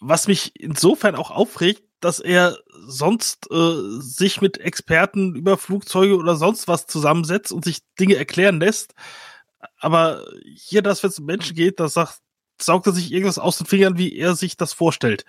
[0.01, 6.37] was mich insofern auch aufregt, dass er sonst äh, sich mit Experten über Flugzeuge oder
[6.37, 8.95] sonst was zusammensetzt und sich Dinge erklären lässt.
[9.79, 10.24] Aber
[10.55, 12.20] hier, dass wenn es um Menschen geht, da sagt,
[12.61, 15.24] saugt er sich irgendwas aus den Fingern, wie er sich das vorstellt.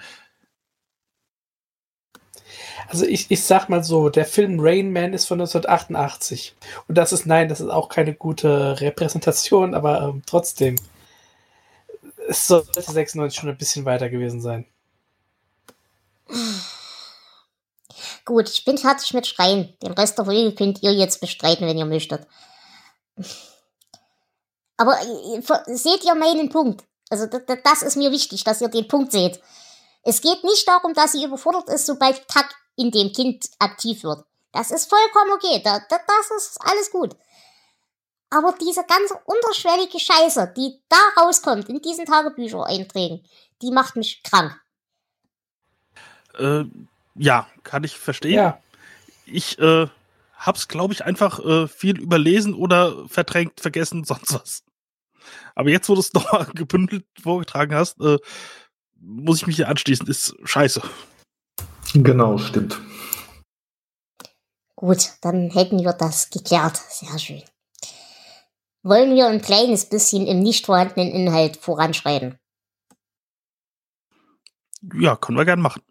[2.88, 6.56] Also ich, ich sag mal so, der Film Rain Man ist von 1988.
[6.88, 10.76] Und das ist, nein, das ist auch keine gute Repräsentation, aber ähm, trotzdem.
[12.30, 14.66] Es sollte 96 schon ein bisschen weiter gewesen sein.
[18.26, 19.74] Gut, ich bin fertig mit Schreien.
[19.82, 22.28] Den Rest der Folge könnt ihr jetzt bestreiten, wenn ihr möchtet.
[24.76, 25.42] Aber äh,
[25.76, 26.84] seht ihr meinen Punkt?
[27.10, 29.42] Also das ist mir wichtig, dass ihr den Punkt seht.
[30.04, 34.24] Es geht nicht darum, dass sie überfordert ist, sobald Takt in dem Kind aktiv wird.
[34.54, 35.62] Das ist vollkommen okay.
[35.64, 37.16] das ist alles gut.
[38.30, 43.26] Aber diese ganze unterschwellige Scheiße, die da rauskommt in diesen Tagebücher-Einträgen,
[43.62, 44.60] die macht mich krank.
[46.38, 46.66] Äh,
[47.16, 48.34] ja, kann ich verstehen.
[48.34, 48.60] Ja.
[49.26, 49.88] Ich äh,
[50.38, 54.64] hab's, glaube ich, einfach äh, viel überlesen oder verdrängt, vergessen, sonst was.
[55.56, 58.18] Aber jetzt, wo du es nochmal gebündelt vorgetragen hast, äh,
[59.00, 60.08] muss ich mich hier anschließen.
[60.08, 60.82] Ist scheiße.
[61.94, 62.80] Genau, stimmt.
[64.76, 66.78] Gut, dann hätten wir das geklärt.
[66.90, 67.44] Sehr schön.
[68.84, 72.38] Wollen wir ein kleines bisschen im nicht vorhandenen Inhalt voranschreiten?
[74.94, 75.82] Ja, können wir gern machen.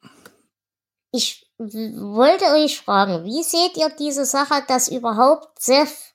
[1.13, 6.15] Ich wollte euch fragen, wie seht ihr diese Sache, dass überhaupt Seth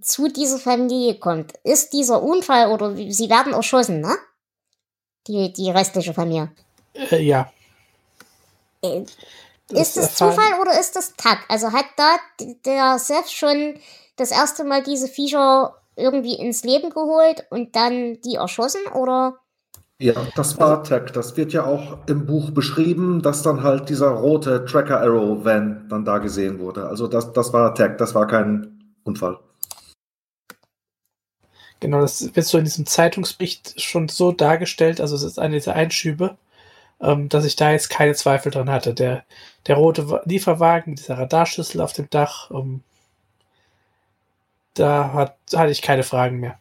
[0.00, 1.52] zu dieser Familie kommt?
[1.62, 4.16] Ist dieser Unfall oder sie werden erschossen, ne?
[5.26, 6.52] Die, die restliche Familie.
[6.94, 7.52] Äh, ja.
[9.70, 11.38] Ist das Zufall oder ist das Tag?
[11.48, 12.16] Also hat da
[12.64, 13.74] der Seth schon
[14.16, 19.38] das erste Mal diese Viecher irgendwie ins Leben geholt und dann die erschossen oder?
[19.98, 21.14] Ja, das war Tag.
[21.14, 25.86] Das wird ja auch im Buch beschrieben, dass dann halt dieser rote Tracker Arrow Van
[25.88, 26.86] dann da gesehen wurde.
[26.86, 29.38] Also das, das war Tag, das war kein Unfall.
[31.80, 35.74] Genau, das wird so in diesem Zeitungsbericht schon so dargestellt, also es ist eine dieser
[35.74, 36.36] Einschübe,
[37.00, 38.94] ähm, dass ich da jetzt keine Zweifel dran hatte.
[38.94, 39.24] Der,
[39.66, 42.82] der rote Lieferwagen mit dieser Radarschüssel auf dem Dach, ähm,
[44.74, 46.58] da hat, hatte ich keine Fragen mehr.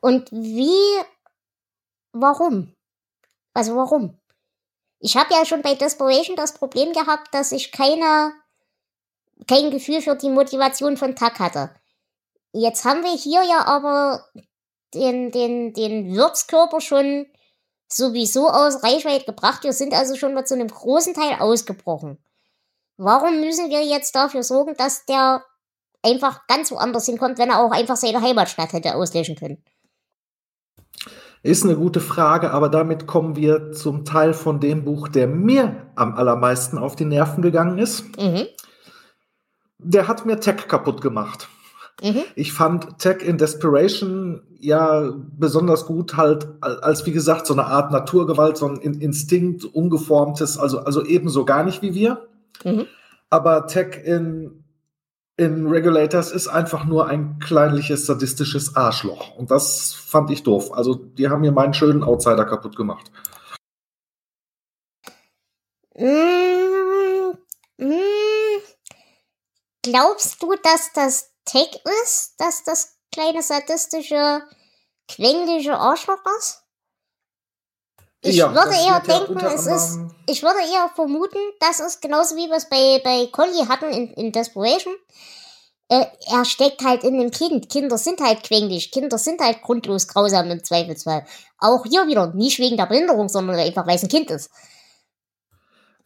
[0.00, 1.02] Und wie,
[2.12, 2.74] warum?
[3.52, 4.18] Also warum?
[4.98, 8.32] Ich habe ja schon bei Desperation das Problem gehabt, dass ich keine,
[9.46, 11.70] kein Gefühl für die Motivation von Tuck hatte.
[12.52, 14.24] Jetzt haben wir hier ja aber
[14.94, 17.26] den, den, den Wirtskörper schon
[17.92, 19.64] sowieso aus Reichweite gebracht.
[19.64, 22.18] Wir sind also schon mal zu einem großen Teil ausgebrochen.
[22.96, 25.44] Warum müssen wir jetzt dafür sorgen, dass der
[26.02, 29.62] einfach ganz woanders hinkommt, wenn er auch einfach seine Heimatstadt hätte auslöschen können?
[31.42, 35.90] Ist eine gute Frage, aber damit kommen wir zum Teil von dem Buch, der mir
[35.94, 38.04] am allermeisten auf die Nerven gegangen ist.
[38.18, 38.46] Mhm.
[39.78, 41.48] Der hat mir Tech kaputt gemacht.
[42.02, 42.24] Mhm.
[42.34, 47.90] Ich fand Tech in Desperation ja besonders gut halt als, wie gesagt, so eine Art
[47.90, 52.28] Naturgewalt, so ein Instinkt, ungeformtes, also, also ebenso gar nicht wie wir.
[52.64, 52.86] Mhm.
[53.30, 54.64] Aber Tech in
[55.40, 59.34] in Regulators ist einfach nur ein kleinliches, sadistisches Arschloch.
[59.36, 60.70] Und das fand ich doof.
[60.74, 63.10] Also, die haben mir meinen schönen Outsider kaputt gemacht.
[65.96, 67.32] Mm,
[67.78, 68.60] mm,
[69.82, 71.70] glaubst du, dass das Tech
[72.04, 74.42] ist, dass das kleine sadistische,
[75.08, 76.62] quengliche Arschloch ist?
[78.22, 79.98] Ich Ja, würde eher ja denken, unter es ist.
[80.26, 84.12] Ich würde eher vermuten, das ist genauso wie wir es bei, bei Collie hatten in,
[84.12, 84.94] in Desperation.
[85.88, 87.68] Äh, er steckt halt in dem Kind.
[87.68, 88.92] Kinder sind halt quengelig.
[88.92, 91.26] Kinder sind halt grundlos grausam im Zweifelsfall.
[91.58, 94.50] Auch hier wieder, nicht wegen der Behinderung, sondern einfach, weil es ein Kind ist.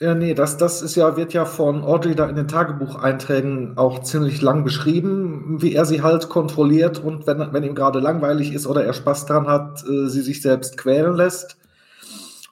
[0.01, 4.01] Ja, nee, das, das ist ja, wird ja von Audrey da in den Tagebucheinträgen auch
[4.03, 8.67] ziemlich lang beschrieben, wie er sie halt kontrolliert und wenn, wenn ihm gerade langweilig ist
[8.67, 11.57] oder er Spaß dran hat, äh, sie sich selbst quälen lässt.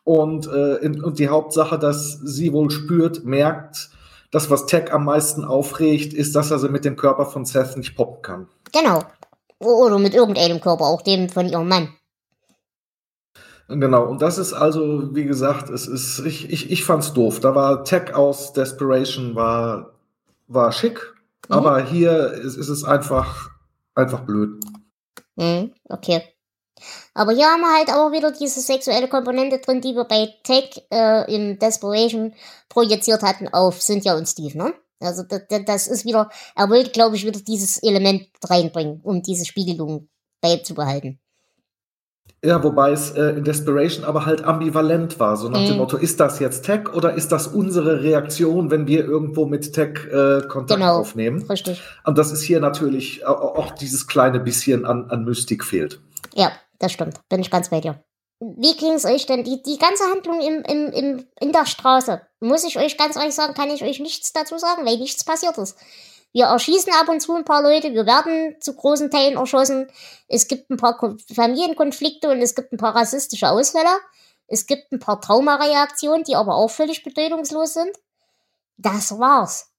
[0.05, 3.91] Und, äh, in, und die Hauptsache, dass sie wohl spürt, merkt,
[4.31, 7.77] das, was Tech am meisten aufregt, ist, dass er sie mit dem Körper von Seth
[7.77, 8.49] nicht poppen kann.
[8.73, 9.03] Genau.
[9.59, 11.89] Oder mit irgendeinem Körper, auch dem von ihrem Mann.
[13.69, 17.41] Genau, und das ist also, wie gesagt, es ist, ich, ich, ich fand's doof.
[17.41, 19.95] Da war Tech aus Desperation war,
[20.49, 21.13] war schick,
[21.49, 21.55] Mhm.
[21.55, 23.51] aber hier ist, ist es einfach,
[23.95, 24.63] einfach blöd.
[25.39, 26.23] Hm, okay.
[27.15, 30.83] Aber hier haben wir halt auch wieder diese sexuelle Komponente drin, die wir bei Tech
[30.91, 32.35] äh, in Desperation
[32.69, 34.75] projiziert hatten auf Cynthia und Steve, ne?
[35.01, 39.45] Also das, das ist wieder, er wollte, glaube ich, wieder dieses Element reinbringen, um diese
[39.45, 40.09] Spiegelung
[40.41, 41.19] beizubehalten.
[42.45, 45.79] Ja, wobei es äh, in Desperation aber halt ambivalent war, so nach dem Mhm.
[45.79, 50.07] Motto, ist das jetzt Tech oder ist das unsere Reaktion, wenn wir irgendwo mit Tech
[50.11, 50.99] äh, Kontakt Genau.
[50.99, 51.43] aufnehmen?
[51.49, 51.81] Richtig.
[52.05, 56.01] Und das ist hier natürlich au- auch dieses kleine bisschen an, an Mystik fehlt.
[56.35, 57.21] Ja, das stimmt.
[57.29, 58.03] Bin ich ganz bei dir.
[58.41, 59.45] Wie ging's euch denn?
[59.45, 63.37] Die, die ganze Handlung im, im, im, in der Straße, muss ich euch ganz ehrlich
[63.37, 65.79] sagen, kann ich euch nichts dazu sagen, weil nichts passiert ist.
[66.33, 69.89] Wir erschießen ab und zu ein paar Leute, wir werden zu großen Teilen erschossen.
[70.29, 73.91] Es gibt ein paar Kon- Familienkonflikte und es gibt ein paar rassistische Ausfälle.
[74.49, 77.91] Es gibt ein paar Traumareaktionen, die aber auch völlig bedeutungslos sind.
[78.79, 79.71] Das war's.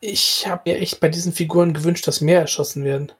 [0.00, 3.12] Ich habe mir echt bei diesen Figuren gewünscht, dass mehr erschossen werden.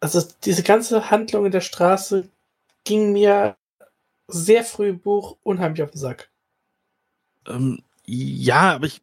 [0.00, 2.28] Also diese ganze Handlung in der Straße
[2.84, 3.56] ging mir
[4.28, 6.28] sehr früh im Buch unheimlich auf den Sack.
[7.46, 9.00] Ähm, ja, aber ich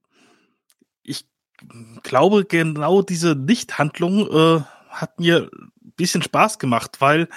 [2.03, 7.28] glaube, genau diese Nichthandlung äh, hat mir ein bisschen Spaß gemacht, weil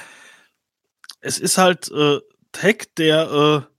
[1.20, 2.20] es ist halt äh,
[2.52, 3.74] Tech, der äh,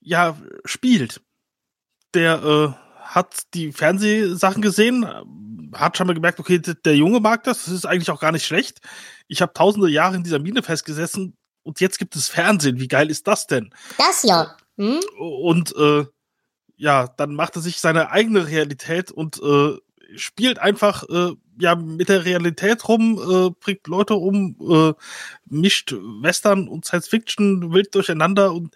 [0.00, 1.20] ja spielt.
[2.14, 5.06] Der äh, hat die Fernsehsachen gesehen,
[5.74, 8.46] hat schon mal gemerkt, okay, der Junge mag das, das ist eigentlich auch gar nicht
[8.46, 8.80] schlecht.
[9.28, 12.80] Ich habe tausende Jahre in dieser Mine festgesessen und jetzt gibt es Fernsehen.
[12.80, 13.70] Wie geil ist das denn?
[13.98, 14.56] Das ja.
[14.76, 15.00] Hm?
[15.18, 16.04] Und äh,
[16.82, 19.78] ja, dann macht er sich seine eigene Realität und äh,
[20.16, 21.30] spielt einfach äh,
[21.60, 24.92] ja mit der Realität rum, äh, bringt Leute um, äh,
[25.44, 28.74] mischt Western und Science Fiction wild durcheinander und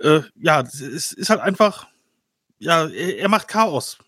[0.00, 1.88] äh, ja, es ist halt einfach,
[2.58, 3.98] ja, er, er macht Chaos.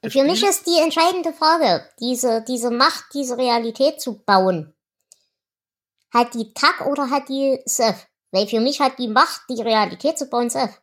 [0.00, 4.72] Er Für mich ist die entscheidende Frage, diese, diese Macht, diese Realität zu bauen.
[6.14, 8.06] Hat die Tak oder hat die Seth?
[8.30, 10.80] Weil für mich hat die Macht, die Realität zu bauen, Seth.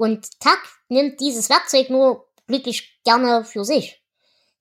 [0.00, 4.02] Und Tak nimmt dieses Werkzeug nur glücklich gerne für sich.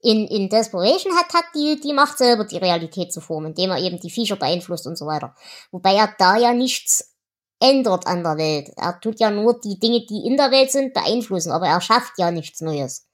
[0.02, 3.80] In, in Desperation hat Tak die, die Macht selber, die Realität zu formen, indem er
[3.80, 5.34] eben die Viecher beeinflusst und so weiter.
[5.72, 7.16] Wobei er da ja nichts
[7.62, 8.72] ändert an der Welt.
[8.76, 12.16] Er tut ja nur die Dinge, die in der Welt sind, beeinflussen, aber er schafft
[12.18, 13.08] ja nichts Neues.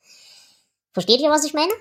[0.93, 1.73] Versteht ihr, was ich meine?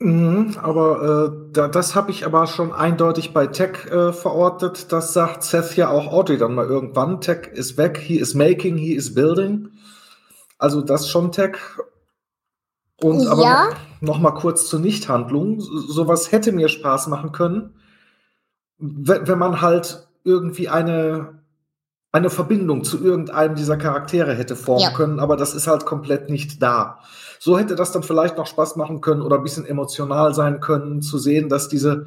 [0.00, 4.92] Mhm, aber äh, da, das habe ich aber schon eindeutig bei Tech äh, verortet.
[4.92, 7.20] Das sagt Seth ja auch Audrey dann mal irgendwann.
[7.20, 9.70] Tech ist weg, he is making, he is building.
[10.56, 11.56] Also das schon Tech.
[13.00, 13.64] Und aber Ja.
[14.00, 15.60] noch, noch mal kurz zur Nichthandlung.
[15.60, 17.74] So, sowas hätte mir Spaß machen können,
[18.78, 21.37] wenn, wenn man halt irgendwie eine
[22.12, 24.90] eine Verbindung zu irgendeinem dieser Charaktere hätte formen Ja.
[24.92, 27.00] können, aber das ist halt komplett nicht da.
[27.38, 31.02] So hätte das dann vielleicht noch Spaß machen können oder ein bisschen emotional sein können,
[31.02, 32.06] zu sehen, dass diese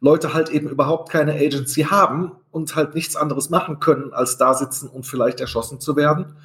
[0.00, 4.54] Leute halt eben überhaupt keine Agency haben und halt nichts anderes machen können, als da
[4.54, 6.36] sitzen und vielleicht erschossen zu werden.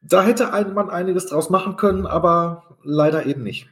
[0.00, 3.68] Da hätte ein, man einiges draus machen können, aber leider eben nicht.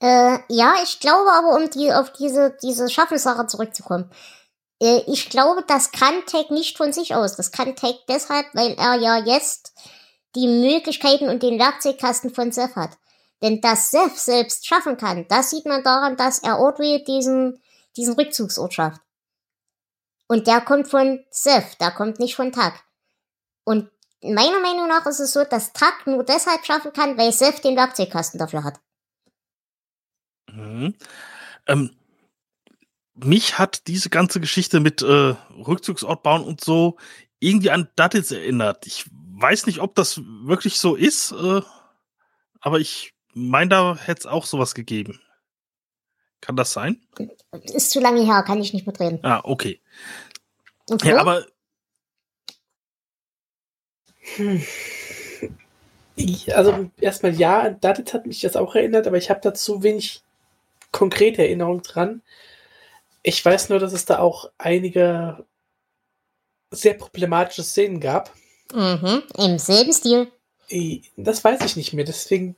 [0.00, 4.10] Äh, ja, ich glaube aber, um die, auf diese, diese Shuffle-Sache zurückzukommen.
[4.80, 7.36] Äh, ich glaube, das kann Tag nicht von sich aus.
[7.36, 9.72] Das kann Tag deshalb, weil er ja jetzt
[10.34, 12.90] die Möglichkeiten und den Werkzeugkasten von Seth hat.
[13.42, 17.62] Denn dass Seth selbst schaffen kann, das sieht man daran, dass er Ordway diesen,
[17.96, 19.00] diesen Rückzugsort schafft.
[20.28, 22.74] Und der kommt von Seth, der kommt nicht von Tag.
[23.64, 23.90] Und
[24.22, 27.76] meiner Meinung nach ist es so, dass Tag nur deshalb schaffen kann, weil Seth den
[27.76, 28.80] Werkzeugkasten dafür hat.
[30.50, 30.94] Mhm.
[31.66, 31.96] Ähm,
[33.16, 35.34] mich hat diese ganze Geschichte mit äh,
[35.66, 36.96] Rückzugsort bauen und so
[37.38, 38.86] irgendwie an Dattels erinnert.
[38.86, 41.60] Ich weiß nicht, ob das wirklich so ist, äh,
[42.60, 45.20] aber ich meine, da hätte es auch sowas gegeben.
[46.40, 47.00] Kann das sein?
[47.62, 49.18] Ist zu lange her, kann ich nicht mitreden.
[49.22, 49.80] Ah, okay.
[50.88, 51.46] Und Ja, aber
[54.36, 54.62] Hm.
[56.16, 60.22] Ich- Also erstmal ja, Datit hat mich das auch erinnert, aber ich habe dazu wenig
[60.90, 62.22] konkrete Erinnerung dran.
[63.28, 65.44] Ich weiß nur, dass es da auch einige
[66.70, 68.32] sehr problematische Szenen gab.
[68.72, 70.30] mhm, Im selben Stil.
[71.16, 72.54] Das weiß ich nicht mehr, deswegen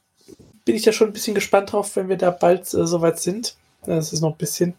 [0.66, 3.56] bin ich da schon ein bisschen gespannt drauf, wenn wir da bald äh, soweit sind.
[3.86, 4.74] Das ist noch ein bisschen.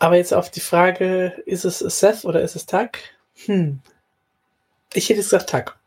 [0.00, 2.98] Aber jetzt auf die Frage, ist es Seth oder ist es Tag?
[3.44, 3.78] Hm.
[4.94, 5.78] Ich hätte gesagt Tag.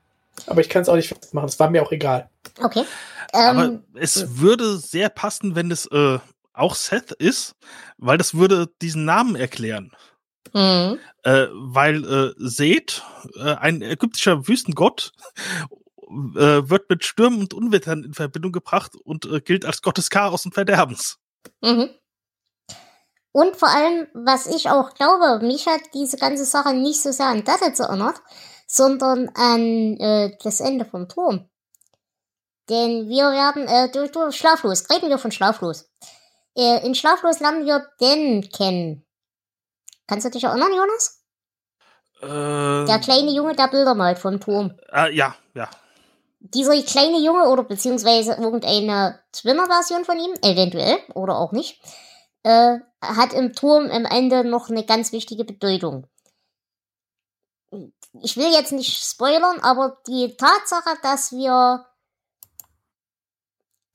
[0.48, 1.50] Aber ich kann es auch nicht machen.
[1.50, 2.30] Es war mir auch egal.
[2.62, 2.86] Okay.
[3.34, 6.20] Aber Ähm, es würde sehr passen, wenn es äh,
[6.54, 7.56] auch Seth ist,
[7.98, 9.92] weil das würde diesen Namen erklären.
[10.54, 11.00] mhm.
[11.24, 13.02] Äh, weil äh, Seth,
[13.36, 15.14] äh, ein ägyptischer Wüstengott,
[16.10, 20.10] äh, wird mit Stürmen und Unwettern in Verbindung gebracht und äh, gilt als Gott des
[20.10, 21.18] Chaos und Verderbens.
[21.62, 21.90] Mhm.
[23.32, 27.28] Und vor allem, was ich auch glaube, mich hat diese ganze Sache nicht so sehr
[27.28, 28.22] an Dattels erinnert,
[28.68, 31.50] sondern an äh, das Ende vom Turm.
[32.70, 35.90] Denn wir werden, äh, durch, durch Schlaflos, reden wir von Schlaflos.
[36.56, 39.06] Äh, in Schlaflos lernen wir den kennen.
[40.08, 41.24] Kannst du dich erinnern, Jonas?
[42.22, 44.78] Äh, Der kleine Junge, der Bilder malt vom Turm.
[44.92, 45.70] äh, ja, ja.
[46.40, 51.82] Dieser kleine Junge oder beziehungsweise irgendeine Twinner-Version von ihm, eventuell oder auch nicht,
[52.44, 56.08] äh, hat im Turm am Ende noch eine ganz wichtige Bedeutung.
[58.22, 61.86] Ich will jetzt nicht spoilern, aber die Tatsache, dass wir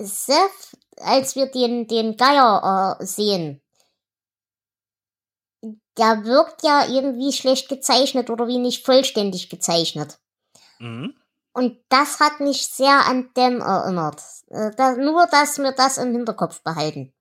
[0.01, 3.61] Seth, als wir den, den Geier äh, sehen,
[5.97, 10.19] der wirkt ja irgendwie schlecht gezeichnet oder wie nicht vollständig gezeichnet.
[10.79, 11.15] Mhm.
[11.53, 14.23] Und das hat mich sehr an Dan erinnert.
[14.49, 17.13] Äh, da, nur, dass wir das im Hinterkopf behalten.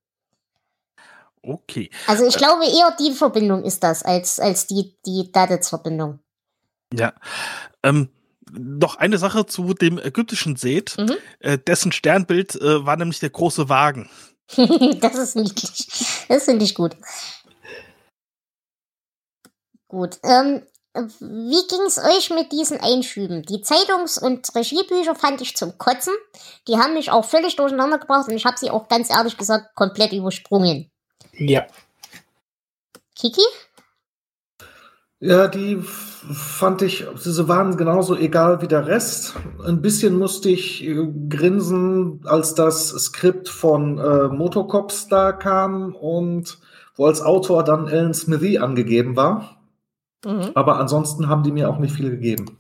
[1.42, 1.90] Okay.
[2.08, 6.20] Also ich glaube eher die Verbindung ist das, als, als die, die Daddits-Verbindung.
[6.94, 7.14] Ja.
[7.84, 8.10] Ähm,
[8.52, 10.98] noch eine Sache zu dem ägyptischen Seth.
[10.98, 11.16] Mhm.
[11.40, 14.10] Äh, dessen Sternbild äh, war nämlich der große Wagen.
[14.56, 15.88] das ist niedlich.
[16.28, 16.96] Das finde ich gut.
[19.88, 20.20] Gut.
[20.24, 23.44] Ähm, wie ging es euch mit diesen Einschüben?
[23.44, 26.14] Die Zeitungs- und Regiebücher fand ich zum Kotzen.
[26.68, 29.76] Die haben mich auch völlig durcheinander gebracht und ich habe sie auch ganz ehrlich gesagt
[29.76, 30.90] komplett übersprungen.
[31.34, 31.68] Ja.
[33.16, 33.44] Kiki?
[35.20, 39.34] Ja, die fand ich, sie waren genauso egal wie der Rest.
[39.66, 46.60] Ein bisschen musste ich äh, grinsen, als das Skript von äh, Motocops da kam und
[46.96, 49.58] wo als Autor dann Alan Smithy angegeben war.
[50.24, 50.52] Mhm.
[50.54, 52.58] Aber ansonsten haben die mir auch nicht viel gegeben.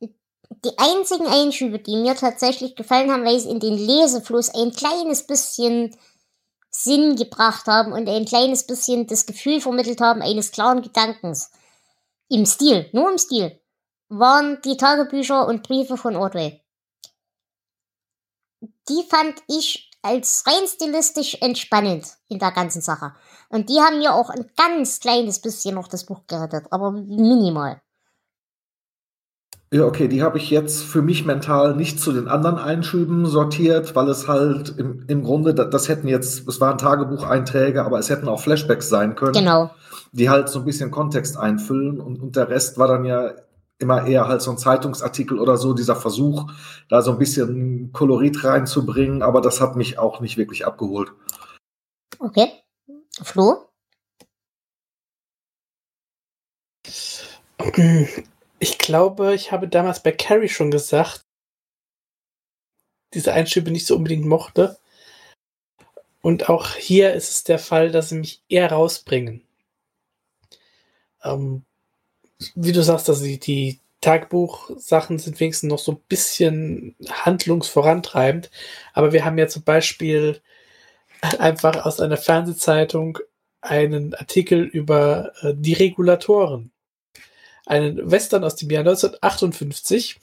[0.00, 5.26] Die einzigen Einschübe, die mir tatsächlich gefallen haben, weil sie in den Lesefluss ein kleines
[5.26, 5.94] bisschen
[6.76, 11.52] Sinn gebracht haben und ein kleines bisschen das Gefühl vermittelt haben eines klaren Gedankens.
[12.28, 13.60] Im Stil, nur im Stil,
[14.08, 16.60] waren die Tagebücher und Briefe von Ordway.
[18.88, 23.14] Die fand ich als rein stilistisch entspannend in der ganzen Sache.
[23.48, 27.80] Und die haben mir auch ein ganz kleines bisschen noch das Buch gerettet, aber minimal.
[29.74, 33.96] Ja, okay, die habe ich jetzt für mich mental nicht zu den anderen Einschüben sortiert,
[33.96, 38.08] weil es halt im, im Grunde, da- das hätten jetzt, es waren Tagebucheinträge, aber es
[38.08, 39.74] hätten auch Flashbacks sein können, Genau.
[40.12, 43.32] die halt so ein bisschen Kontext einfüllen und, und der Rest war dann ja
[43.78, 46.52] immer eher halt so ein Zeitungsartikel oder so, dieser Versuch,
[46.88, 51.10] da so ein bisschen Kolorit reinzubringen, aber das hat mich auch nicht wirklich abgeholt.
[52.20, 52.46] Okay.
[53.22, 53.56] Flo?
[58.64, 61.26] Ich glaube, ich habe damals bei Carrie schon gesagt,
[63.12, 64.78] diese Einschübe nicht so unbedingt mochte.
[66.22, 69.42] Und auch hier ist es der Fall, dass sie mich eher rausbringen.
[71.22, 71.66] Ähm,
[72.54, 78.50] wie du sagst, also die, die Tagebuch-Sachen sind wenigstens noch so ein bisschen handlungsvorantreibend.
[78.94, 80.40] Aber wir haben ja zum Beispiel
[81.38, 83.18] einfach aus einer Fernsehzeitung
[83.60, 86.70] einen Artikel über äh, die Regulatoren.
[87.66, 90.18] Einen Western aus dem Jahr 1958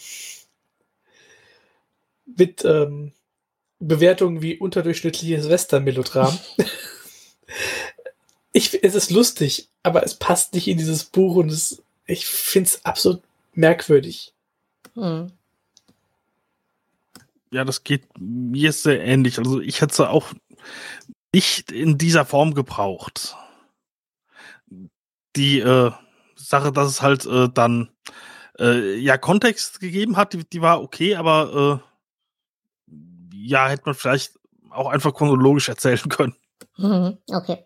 [2.25, 3.13] mit ähm,
[3.79, 6.37] Bewertungen wie unterdurchschnittliches Western-Melodram.
[8.51, 12.69] ich, es ist lustig, aber es passt nicht in dieses Buch und es, ich finde
[12.69, 13.21] es absolut
[13.53, 14.33] merkwürdig.
[14.93, 15.31] Hm.
[17.51, 19.37] Ja, das geht mir sehr ähnlich.
[19.39, 20.31] Also ich hätte es auch
[21.33, 23.35] nicht in dieser Form gebraucht.
[25.35, 25.91] Die äh,
[26.43, 27.91] Sache, dass es halt äh, dann
[28.59, 31.81] äh, ja Kontext gegeben hat, die, die war okay, aber
[32.89, 32.93] äh,
[33.33, 34.39] ja, hätte man vielleicht
[34.69, 36.35] auch einfach chronologisch erzählen können.
[36.77, 37.65] Mhm, okay.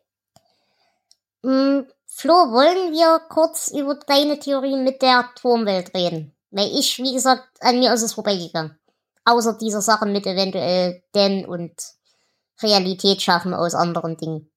[1.43, 6.33] Hm, Flo, wollen wir kurz über deine Theorie mit der Turmwelt reden?
[6.49, 8.79] Weil ich, wie gesagt, an mir ist es vorbeigegangen.
[9.25, 11.73] Außer dieser Sache mit eventuell Den und
[12.61, 14.49] Realität schaffen aus anderen Dingen.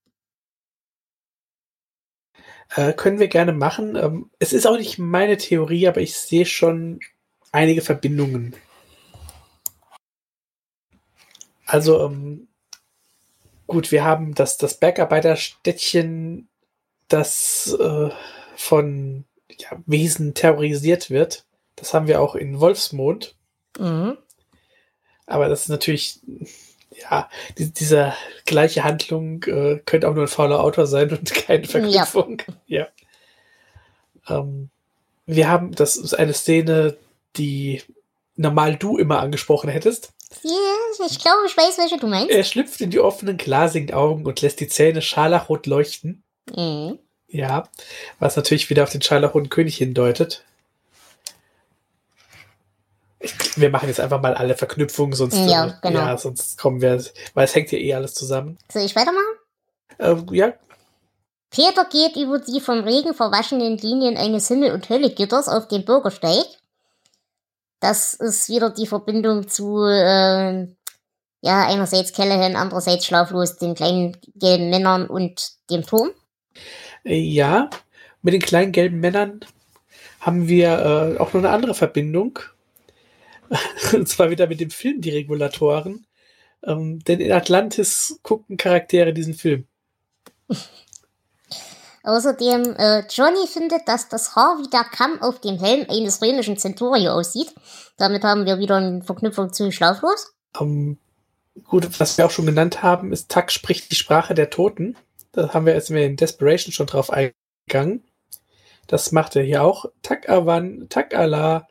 [2.74, 3.96] Äh, können wir gerne machen.
[3.96, 7.00] Ähm, es ist auch nicht meine Theorie, aber ich sehe schon
[7.50, 8.54] einige Verbindungen.
[11.64, 12.48] Also, ähm,
[13.66, 16.48] gut, wir haben das, das Bergarbeiterstädtchen,
[17.08, 18.10] das äh,
[18.56, 19.24] von
[19.58, 21.46] ja, Wesen terrorisiert wird.
[21.76, 23.36] Das haben wir auch in Wolfsmond.
[23.78, 24.18] Mhm.
[25.26, 26.20] Aber das ist natürlich
[27.02, 31.66] ja, die, diese gleiche Handlung äh, könnte auch nur ein fauler Autor sein und keine
[31.66, 32.42] Verknüpfung.
[32.66, 32.86] Ja.
[34.28, 34.38] ja.
[34.38, 34.70] Ähm,
[35.26, 36.96] wir haben, das ist eine Szene,
[37.36, 37.82] die
[38.36, 40.12] normal du immer angesprochen hättest.
[40.42, 42.30] Ja, ich glaube, ich weiß, welche du meinst.
[42.30, 46.22] Er schlüpft in die offenen, glasigen Augen und lässt die Zähne scharlachrot leuchten.
[46.54, 46.98] Mhm.
[47.28, 47.68] Ja,
[48.18, 50.44] was natürlich wieder auf den scharlachroten König hindeutet
[53.56, 56.00] wir machen jetzt einfach mal alle Verknüpfungen, sonst, ja, äh, genau.
[56.00, 57.02] ja, sonst kommen wir,
[57.34, 58.58] weil es hängt ja eh alles zusammen.
[58.72, 59.24] Soll ich weitermachen?
[59.98, 60.52] Ähm, ja.
[61.50, 66.44] Peter geht über die vom Regen verwaschenen Linien eines Himmel- und Höllegitters auf den Bürgersteig.
[67.80, 70.66] Das ist wieder die Verbindung zu, äh,
[71.40, 76.10] ja, einerseits Callahan, andererseits schlaflos, den kleinen gelben Männern und dem Turm.
[77.04, 77.70] Ja,
[78.22, 79.40] mit den kleinen gelben Männern
[80.20, 82.40] haben wir äh, auch noch eine andere Verbindung.
[83.92, 86.06] Und zwar wieder mit dem Film Die Regulatoren.
[86.62, 89.66] Ähm, denn in Atlantis gucken Charaktere diesen Film.
[92.02, 96.56] Außerdem, äh, Johnny findet, dass das Haar wie der Kamm auf dem Helm eines römischen
[96.56, 97.54] Centurio aussieht.
[97.96, 100.32] Damit haben wir wieder eine Verknüpfung zu Schlaflos.
[100.58, 100.98] Um, ähm,
[101.64, 104.96] gut, was wir auch schon genannt haben, ist Tuck spricht die Sprache der Toten.
[105.32, 108.02] Da haben wir jetzt in Desperation schon drauf eingegangen.
[108.86, 109.84] Das macht er hier auch.
[110.02, 111.68] Tak Avan, Tak Allah,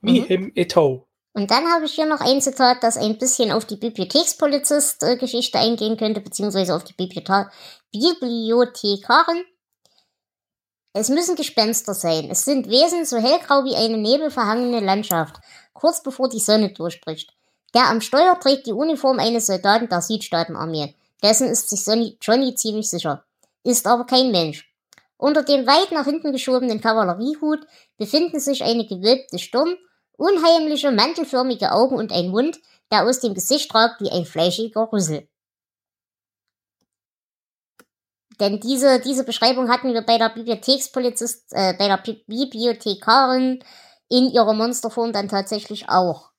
[0.00, 0.52] Mihem mhm.
[0.54, 1.06] Eto.
[1.32, 5.96] Und dann habe ich hier noch ein Zitat, das ein bisschen auf die Bibliothekspolizist-Geschichte eingehen
[5.96, 7.50] könnte, beziehungsweise auf die Bibliothe
[7.92, 9.44] Bibliothekarin.
[10.92, 12.28] Es müssen Gespenster sein.
[12.30, 15.36] Es sind Wesen so hellgrau wie eine nebelverhangene Landschaft,
[15.72, 17.32] kurz bevor die Sonne durchbricht.
[17.74, 20.96] Der am Steuer trägt die Uniform eines Soldaten der Südstaatenarmee.
[21.22, 23.24] Dessen ist sich Sonny, Johnny ziemlich sicher.
[23.62, 24.68] Ist aber kein Mensch.
[25.16, 27.60] Unter dem weit nach hinten geschobenen Kavalleriehut
[27.96, 29.76] befinden sich eine gewölbte Stirn
[30.20, 32.60] unheimliche mantelförmige Augen und ein Mund,
[32.92, 35.26] der aus dem Gesicht ragt wie ein fleischiger Rüssel.
[38.38, 43.62] Denn diese, diese Beschreibung hatten wir bei der Bibliothekspolizist, äh, bei der Bibliothekarin
[44.08, 46.30] in ihrer Monsterform dann tatsächlich auch.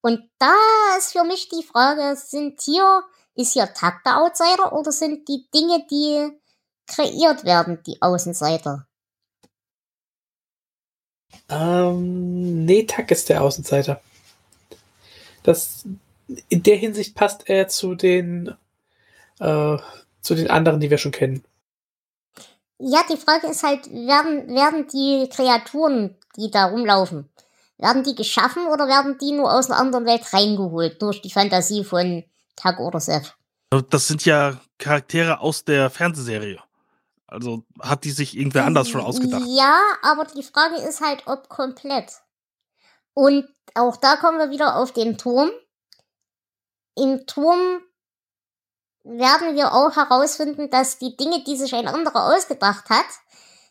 [0.00, 0.54] Und da
[0.98, 3.02] ist für mich die Frage, sind hier,
[3.34, 6.30] ist hier Takt der Outsider oder sind die Dinge, die
[6.86, 8.86] kreiert werden, die Außenseiter?
[11.48, 14.00] Ähm, nee, Tuck ist der Außenseiter.
[15.42, 15.84] Das,
[16.48, 18.54] in der Hinsicht passt er zu den,
[19.40, 19.76] äh,
[20.22, 21.44] zu den anderen, die wir schon kennen.
[22.78, 27.28] Ja, die Frage ist halt, werden, werden die Kreaturen, die da rumlaufen,
[27.78, 31.84] werden die geschaffen oder werden die nur aus einer anderen Welt reingeholt durch die Fantasie
[31.84, 32.24] von
[32.56, 33.36] Tag oder Seth?
[33.90, 36.58] Das sind ja Charaktere aus der Fernsehserie.
[37.34, 39.42] Also hat die sich irgendwer anders schon ausgedacht?
[39.46, 42.12] Ja, aber die Frage ist halt, ob komplett.
[43.12, 45.50] Und auch da kommen wir wieder auf den Turm.
[46.96, 47.80] Im Turm
[49.02, 53.04] werden wir auch herausfinden, dass die Dinge, die sich ein anderer ausgedacht hat,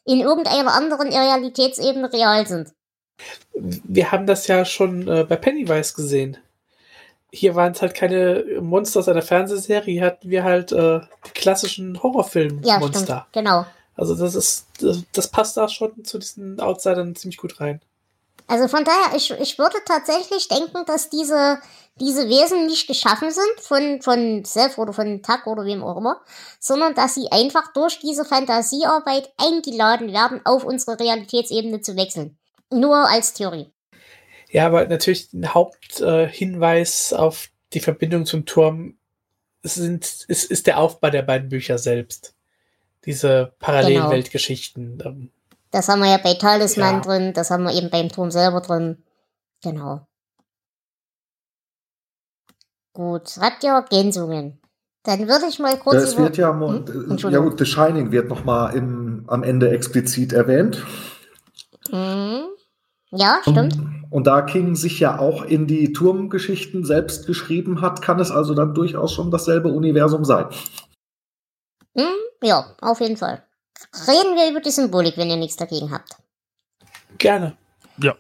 [0.05, 2.74] in irgendeiner anderen Realitätsebene real sind.
[3.53, 6.38] Wir haben das ja schon äh, bei Pennywise gesehen
[7.34, 11.32] hier waren es halt keine Monster aus einer Fernsehserie, hier hatten wir halt äh, die
[11.34, 13.14] klassischen Horrorfilm-Monster.
[13.14, 13.66] Ja, genau.
[13.96, 17.82] Also das ist, das, das, passt da schon zu diesen Outsidern ziemlich gut rein.
[18.46, 21.60] Also von daher, ich, ich würde tatsächlich denken, dass diese,
[22.00, 26.22] diese Wesen nicht geschaffen sind von, von Seth oder von Tuck oder wem auch immer,
[26.60, 32.38] sondern dass sie einfach durch diese Fantasiearbeit eingeladen werden, auf unsere Realitätsebene zu wechseln.
[32.70, 33.73] Nur als Theorie.
[34.54, 38.97] Ja, aber natürlich ein Haupthinweis äh, auf die Verbindung zum Turm
[39.64, 42.36] sind, ist, ist der Aufbau der beiden Bücher selbst.
[43.06, 44.99] Diese Parallelweltgeschichten.
[44.99, 45.28] Genau.
[45.72, 47.01] Das haben wir ja bei Talisman ja.
[47.01, 49.01] drin, das haben wir eben beim Turm selber drin.
[49.64, 50.06] Genau.
[52.93, 54.62] Gut, habt ihr Ergänzungen?
[55.01, 56.04] Dann würde ich mal kurz.
[56.04, 57.18] Es wird ja, hm?
[57.18, 60.86] ja gut, The Shining wird nochmal am Ende explizit erwähnt.
[61.91, 62.49] Mhm.
[63.10, 63.93] Ja, stimmt.
[64.14, 68.53] Und, da King sich ja auch in die Turmgeschichten selbst geschrieben hat, kann es also
[68.53, 70.45] dann durchaus schon dasselbe Universum sein.
[71.95, 73.43] Mhm, ja, auf jeden Fall.
[74.07, 76.16] Reden wir über die Symbolik, wenn ihr nichts dagegen habt.
[77.18, 77.57] Gerne.
[77.97, 78.16] Ja.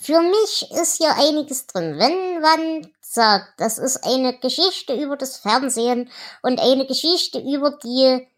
[0.00, 1.98] Für mich ist hier einiges drin.
[1.98, 6.10] Wenn man sagt, das ist eine Geschichte über das Fernsehen
[6.42, 8.28] und eine Geschichte über die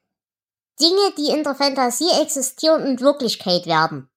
[0.80, 4.08] Dinge, die in der Fantasie existieren und Wirklichkeit werden.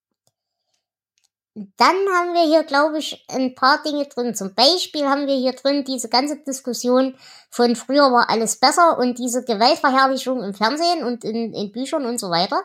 [1.77, 4.35] Dann haben wir hier, glaube ich, ein paar Dinge drin.
[4.35, 7.17] Zum Beispiel haben wir hier drin diese ganze Diskussion
[7.49, 12.19] von früher war alles besser und diese Gewaltverherrlichung im Fernsehen und in, in Büchern und
[12.19, 12.61] so weiter.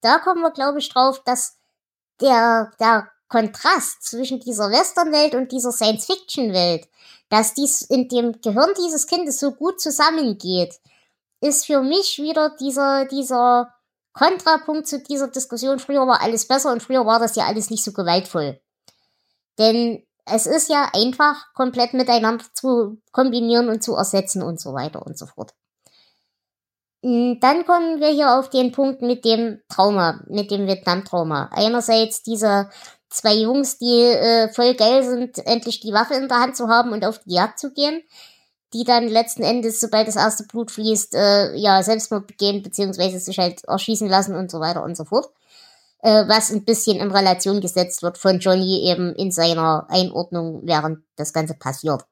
[0.00, 1.58] Da kommen wir, glaube ich, drauf, dass
[2.22, 6.88] der, der Kontrast zwischen dieser Westernwelt und dieser Science-Fiction-Welt,
[7.28, 10.80] dass dies in dem Gehirn dieses Kindes so gut zusammengeht,
[11.42, 13.74] ist für mich wieder dieser, dieser
[14.12, 15.78] Kontrapunkt zu dieser Diskussion.
[15.78, 18.60] Früher war alles besser und früher war das ja alles nicht so gewaltvoll.
[19.58, 25.04] Denn es ist ja einfach komplett miteinander zu kombinieren und zu ersetzen und so weiter
[25.04, 25.54] und so fort.
[27.02, 31.50] Hm, dann kommen wir hier auf den Punkt mit dem Trauma, mit dem Vietnam-Trauma.
[31.52, 32.70] Einerseits diese
[33.08, 36.92] zwei Jungs, die äh, voll geil sind, endlich die Waffe in der Hand zu haben
[36.92, 38.02] und auf die Jagd zu gehen,
[38.72, 43.38] die dann letzten Endes, sobald das erste Blut fließt, äh, ja, Selbstmord begehen, beziehungsweise sich
[43.38, 45.30] halt erschießen lassen und so weiter und so fort.
[46.02, 51.04] Äh, was ein bisschen in Relation gesetzt wird von Johnny eben in seiner Einordnung, während
[51.16, 52.04] das Ganze passiert.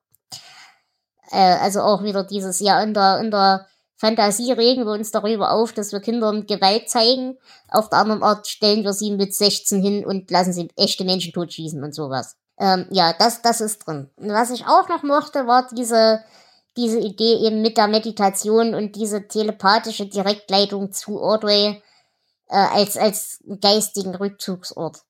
[1.31, 5.51] Äh, also auch wieder dieses, ja, in der, in der Fantasie regen wir uns darüber
[5.51, 7.37] auf, dass wir Kindern Gewalt zeigen.
[7.69, 11.33] Auf der anderen Art stellen wir sie mit 16 hin und lassen sie echte Menschen
[11.33, 12.37] totschießen und sowas.
[12.59, 14.09] Ähm, ja, das, das ist drin.
[14.17, 16.23] Was ich auch noch mochte, war diese,
[16.77, 21.83] diese Idee eben mit der Meditation und diese telepathische Direktleitung zu Audrey
[22.49, 25.03] äh, als, als geistigen Rückzugsort.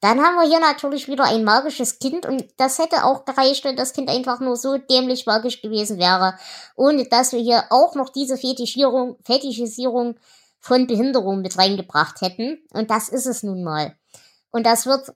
[0.00, 3.76] Dann haben wir hier natürlich wieder ein magisches Kind und das hätte auch gereicht, wenn
[3.76, 6.38] das Kind einfach nur so dämlich magisch gewesen wäre,
[6.74, 10.18] ohne dass wir hier auch noch diese Fetischierung, Fetischisierung
[10.58, 12.62] von Behinderung mit reingebracht hätten.
[12.72, 13.94] Und das ist es nun mal.
[14.50, 15.12] Und das wird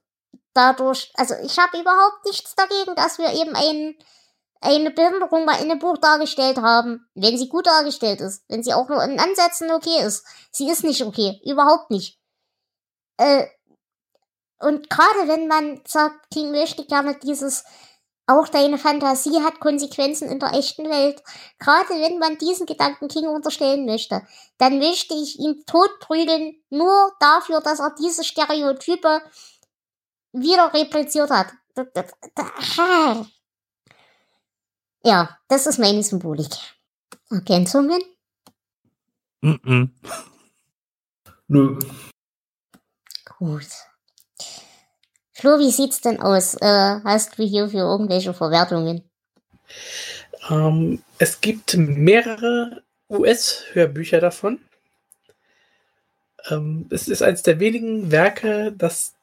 [0.52, 3.94] dadurch, also ich habe überhaupt nichts dagegen, dass wir eben ein,
[4.64, 8.72] eine Behinderung mal in einem Buch dargestellt haben, wenn sie gut dargestellt ist, wenn sie
[8.72, 10.24] auch nur in Ansätzen okay ist.
[10.50, 12.18] Sie ist nicht okay, überhaupt nicht.
[13.18, 13.46] Äh,
[14.58, 17.64] und gerade wenn man sagt, King möchte gerne dieses,
[18.26, 21.22] auch deine Fantasie hat Konsequenzen in der echten Welt.
[21.58, 27.60] Gerade wenn man diesen Gedanken King unterstellen möchte, dann möchte ich ihn totprügeln, nur dafür,
[27.60, 29.20] dass er diese Stereotype
[30.32, 31.48] wieder repliziert hat.
[35.04, 36.54] Ja, das ist meine Symbolik.
[37.30, 38.00] Ergänzungen?
[39.42, 39.88] Mm -mm.
[41.48, 41.78] Nö.
[43.38, 43.68] Gut.
[45.32, 46.54] Flo, wie sieht's denn aus?
[46.54, 49.02] Äh, hast du hier für irgendwelche Verwertungen?
[50.48, 54.58] Ähm, es gibt mehrere US-Hörbücher davon.
[56.48, 59.14] Ähm, es ist eines der wenigen Werke, das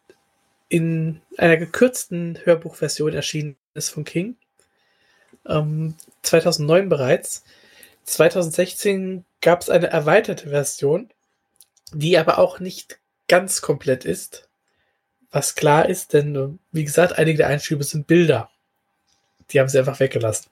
[0.70, 4.38] in einer gekürzten Hörbuchversion erschienen ist von King.
[5.48, 7.44] Ähm, 2009 bereits.
[8.04, 11.10] 2016 gab es eine erweiterte Version,
[11.94, 14.48] die aber auch nicht ganz komplett ist.
[15.32, 18.50] Was klar ist, denn äh, wie gesagt, einige der Einschübe sind Bilder.
[19.52, 20.50] Die haben sie einfach weggelassen.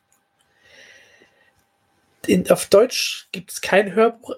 [2.27, 4.35] In, auf Deutsch gibt es kein Hörbuch,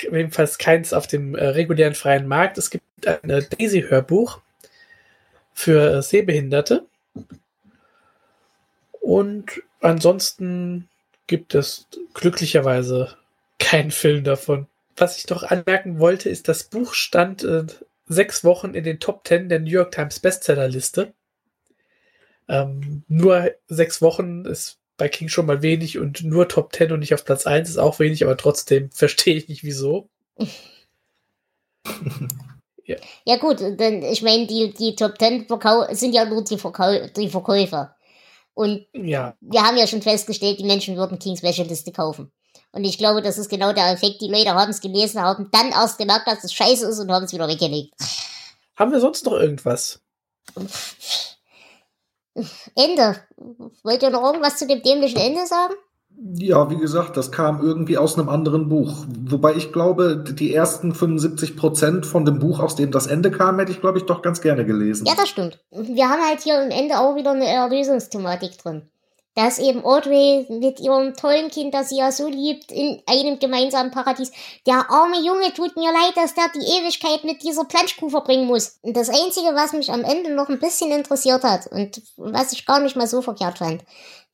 [0.00, 2.58] jedenfalls keins auf dem äh, regulären freien Markt.
[2.58, 4.40] Es gibt ein Daisy-Hörbuch
[5.54, 6.86] für äh, Sehbehinderte.
[9.08, 10.90] Und ansonsten
[11.26, 13.16] gibt es glücklicherweise
[13.58, 14.66] keinen Film davon.
[14.98, 17.64] Was ich doch anmerken wollte, ist, das Buch stand äh,
[18.06, 21.14] sechs Wochen in den Top Ten der New York Times Bestsellerliste.
[22.50, 27.00] Ähm, nur sechs Wochen ist bei King schon mal wenig und nur Top Ten und
[27.00, 30.10] nicht auf Platz 1 ist auch wenig, aber trotzdem verstehe ich nicht wieso.
[32.84, 32.96] Ja.
[33.26, 35.46] Ja gut, denn ich meine, die, die Top Ten
[35.90, 37.94] sind ja nur die, Verkau die Verkäufer.
[38.58, 42.32] Und Ja, wir haben ja schon festgestellt, die Menschen würden King Specialiste kaufen.
[42.72, 44.20] Und ich glaube, das ist genau der Effekt.
[44.20, 47.24] Die Leute haben es gelesen, haben dann erst gemerkt, dass es scheiße ist und haben
[47.24, 47.94] es wieder weggelegt.
[48.74, 50.00] haben wir sonst noch irgendwas?
[52.74, 53.24] Ende.
[53.84, 55.74] Wollt ihr noch irgendwas zu dem dämlichen Ende sagen?
[56.20, 59.04] Ja, wie gesagt, das kam irgendwie aus einem anderen Buch.
[59.26, 63.58] Wobei ich glaube, die ersten 75 Prozent von dem Buch, aus dem das Ende kam,
[63.58, 65.06] hätte ich, glaube ich, doch ganz gerne gelesen.
[65.06, 65.60] Ja, das stimmt.
[65.70, 68.82] Wir haben halt hier am Ende auch wieder eine Erlösungsthematik drin.
[69.38, 73.92] Dass eben Audrey mit ihrem tollen Kind, das sie ja so liebt, in einem gemeinsamen
[73.92, 74.32] Paradies.
[74.66, 78.80] Der arme Junge tut mir leid, dass der die Ewigkeit mit dieser Planschkuh verbringen muss.
[78.82, 82.66] Und das Einzige, was mich am Ende noch ein bisschen interessiert hat und was ich
[82.66, 83.84] gar nicht mal so verkehrt fand,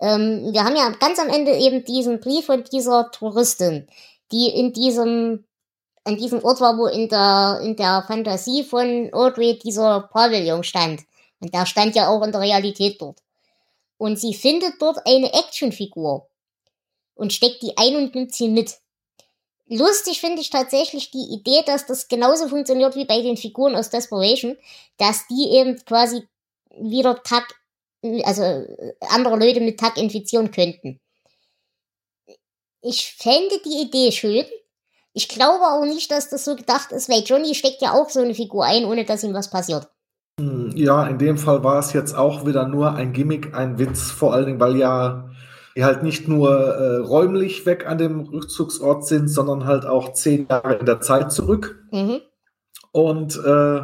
[0.01, 3.87] ähm, wir haben ja ganz am Ende eben diesen Brief von dieser Touristin,
[4.33, 5.45] die in diesem
[6.05, 11.03] an diesem Ort war, wo in der, in der Fantasie von Audrey dieser Pavillon stand.
[11.41, 13.19] Und der stand ja auch in der Realität dort.
[14.05, 16.29] Und sie findet dort eine Actionfigur
[17.15, 18.77] und steckt die ein und nimmt sie mit.
[19.65, 23.89] Lustig finde ich tatsächlich die Idee, dass das genauso funktioniert wie bei den Figuren aus
[23.89, 24.59] Desperation,
[24.99, 26.29] dass die eben quasi
[26.79, 27.49] wieder Tag,
[28.25, 31.01] also äh, andere Leute mit Tag infizieren könnten.
[32.83, 34.45] Ich fände die Idee schön.
[35.15, 38.21] Ich glaube auch nicht, dass das so gedacht ist, weil Johnny steckt ja auch so
[38.21, 39.89] eine Figur ein, ohne dass ihm was passiert.
[40.41, 44.11] Hm, Ja, in dem Fall war es jetzt auch wieder nur ein Gimmick, ein Witz,
[44.11, 45.31] vor allen Dingen, weil ja
[45.77, 50.47] die halt nicht nur äh, räumlich weg an dem Rückzugsort sind, sondern halt auch zehn
[50.49, 51.83] Jahre in der Zeit zurück.
[51.91, 52.21] Mhm.
[52.93, 53.83] Und äh,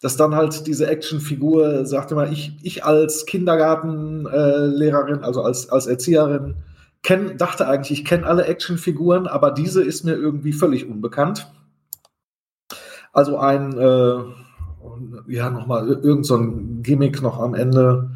[0.00, 5.86] dass dann halt diese Actionfigur, sagte mal, ich, ich als Kindergartenlehrerin, äh, also als, als
[5.86, 6.56] Erzieherin,
[7.02, 11.52] kenn, dachte eigentlich, ich kenne alle Actionfiguren, aber diese ist mir irgendwie völlig unbekannt.
[13.12, 14.20] Also ein, äh,
[15.28, 18.10] ja, nochmal irgend so ein Gimmick noch am Ende,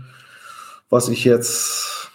[0.91, 2.11] was ich jetzt,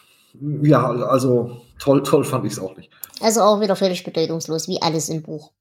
[0.62, 2.92] ja, also toll, toll fand ich es auch nicht.
[3.22, 5.52] Also auch wieder völlig bedeutungslos, wie alles im Buch.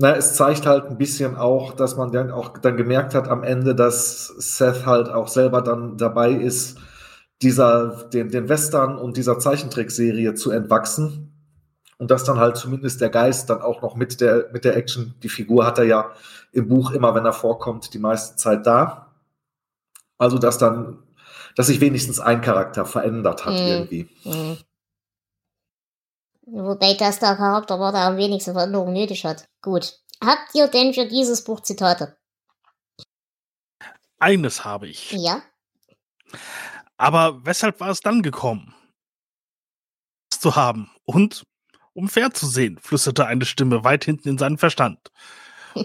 [0.00, 3.42] Na, es zeigt halt ein bisschen auch, dass man dann auch dann gemerkt hat am
[3.42, 6.78] Ende, dass Seth halt auch selber dann dabei ist,
[7.42, 11.27] dieser, den, den Western und dieser Zeichentrickserie zu entwachsen.
[11.98, 15.14] Und dass dann halt zumindest der Geist dann auch noch mit der, mit der Action,
[15.22, 16.12] die Figur hat er ja
[16.52, 19.12] im Buch immer, wenn er vorkommt, die meiste Zeit da.
[20.16, 21.02] Also, dass dann,
[21.56, 23.66] dass sich wenigstens ein Charakter verändert hat Mhm.
[23.66, 24.08] irgendwie.
[24.24, 24.58] Mhm.
[26.50, 29.48] Wobei das der Charakter war, der am wenigsten Veränderung nötig hat.
[29.60, 29.98] Gut.
[30.24, 32.16] Habt ihr denn für dieses Buch Zitate?
[34.18, 35.12] Eines habe ich.
[35.12, 35.42] Ja?
[36.96, 38.74] Aber weshalb war es dann gekommen?
[40.32, 41.44] Es Zu haben und
[41.98, 45.10] um fernzusehen, flüsterte eine Stimme weit hinten in seinen Verstand.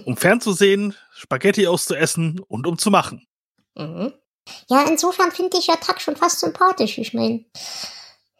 [0.06, 3.28] Um fernzusehen, Spaghetti auszuessen und um zu machen.
[3.76, 4.14] Mhm.
[4.70, 7.00] Ja, insofern finde ich ja Tack schon fast sympathisch.
[7.00, 7.46] Ich meine,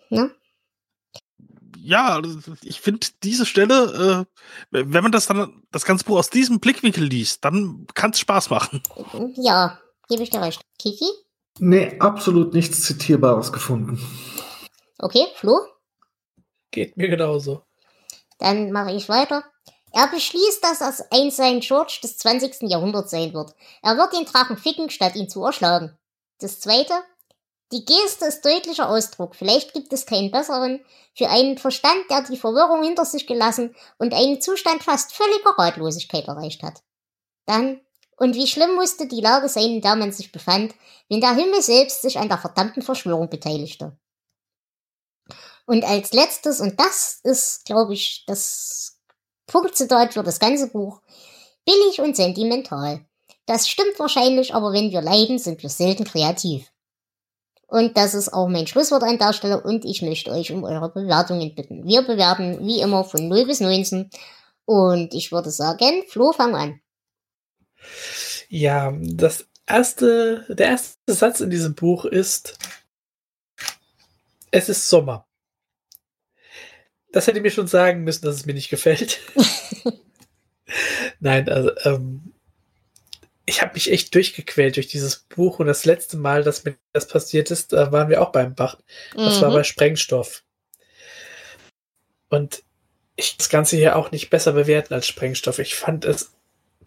[0.10, 0.30] ne?
[1.80, 2.22] Ja,
[2.62, 4.28] ich finde diese Stelle,
[4.72, 8.20] äh, wenn man das dann das ganze Buch aus diesem Blickwinkel liest, dann kann es
[8.20, 8.84] Spaß machen.
[9.36, 10.62] Ja, gebe ich dir recht.
[10.78, 11.10] Kiki?
[11.58, 14.00] Nee, absolut nichts Zitierbares gefunden.
[15.00, 15.73] Okay, Flo?
[16.74, 17.62] Geht mir genauso.
[18.40, 19.44] Dann mache ich weiter.
[19.94, 21.66] Er beschließt, dass es ein St.
[21.66, 22.64] George des 20.
[22.64, 23.54] Jahrhunderts sein wird.
[23.84, 25.96] Er wird den Drachen ficken, statt ihn zu erschlagen.
[26.40, 26.94] Das zweite.
[27.72, 29.36] Die Geste ist deutlicher Ausdruck.
[29.36, 30.84] Vielleicht gibt es keinen besseren.
[31.16, 36.28] Für einen Verstand, der die Verwirrung hinter sich gelassen und einen Zustand fast völliger Ratlosigkeit
[36.28, 36.82] erreicht hat.
[37.46, 37.82] Dann.
[38.18, 40.74] Und wie schlimm musste die Lage sein, in der man sich befand,
[41.08, 43.96] wenn der Himmel selbst sich an der verdammten Verschwörung beteiligte.
[45.66, 48.98] Und als letztes, und das ist, glaube ich, das
[49.48, 51.02] Punktzitat für das ganze Buch,
[51.66, 53.06] billig und sentimental.
[53.46, 56.72] Das stimmt wahrscheinlich, aber wenn wir leiden, sind wir selten kreativ.
[57.68, 60.90] Und das ist auch mein Schlusswort an der Stelle und ich möchte euch um eure
[60.90, 61.86] Bewertungen bitten.
[61.86, 64.10] Wir bewerten wie immer von 0 bis 19
[64.66, 66.82] und ich würde sagen, Flo, fang an.
[68.48, 72.58] Ja, das erste, der erste Satz in diesem Buch ist,
[74.52, 75.26] es ist Sommer.
[77.14, 79.20] Das hätte mir schon sagen müssen, dass es mir nicht gefällt.
[81.20, 82.34] Nein, also ähm,
[83.46, 87.08] ich habe mich echt durchgequält durch dieses Buch und das letzte Mal, dass mir das
[87.08, 88.78] passiert ist, da waren wir auch beim Bach.
[89.16, 89.54] Das war Mhm.
[89.54, 90.44] bei Sprengstoff.
[92.30, 92.64] Und
[93.16, 95.60] ich das Ganze hier auch nicht besser bewerten als Sprengstoff.
[95.60, 96.32] Ich fand es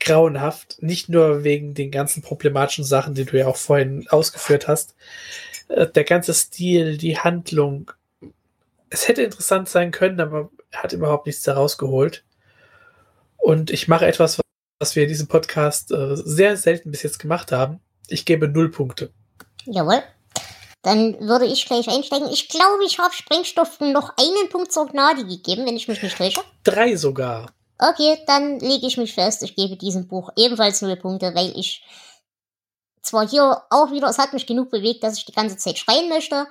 [0.01, 4.95] grauenhaft, nicht nur wegen den ganzen problematischen Sachen, die du ja auch vorhin ausgeführt hast.
[5.69, 7.93] Äh, Der ganze Stil, die Handlung.
[8.97, 12.25] Es hätte interessant sein können, aber er hat überhaupt nichts daraus geholt.
[13.37, 14.41] Und ich mache etwas,
[14.79, 17.81] was wir in diesem Podcast äh, sehr selten bis jetzt gemacht haben.
[18.09, 19.13] Ich gebe null Punkte.
[19.67, 20.03] Jawohl.
[20.81, 22.31] Dann würde ich gleich einsteigen.
[22.31, 26.17] Ich glaube, ich habe Sprengstoff noch einen Punkt zur Gnade gegeben, wenn ich mich nicht
[26.17, 26.41] täusche.
[26.65, 27.51] Drei sogar.
[27.79, 29.43] Okay, dann lege ich mich fest.
[29.43, 31.85] Ich gebe diesem Buch ebenfalls null Punkte, weil ich
[33.03, 36.09] zwar hier auch wieder, es hat mich genug bewegt, dass ich die ganze Zeit schreien
[36.09, 36.47] möchte,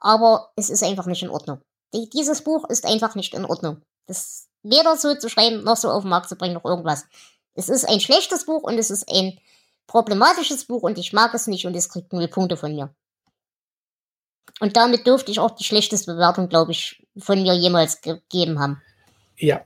[0.00, 1.60] aber es ist einfach nicht in Ordnung.
[1.94, 3.82] Die, dieses Buch ist einfach nicht in Ordnung.
[4.06, 7.06] Das weder so zu schreiben, noch so auf den Markt zu bringen, noch irgendwas.
[7.54, 9.38] Es ist ein schlechtes Buch und es ist ein
[9.86, 12.94] problematisches Buch und ich mag es nicht und es kriegt null Punkte von mir.
[14.60, 18.80] Und damit dürfte ich auch die schlechteste Bewertung, glaube ich, von mir jemals gegeben haben.
[19.36, 19.64] Ja.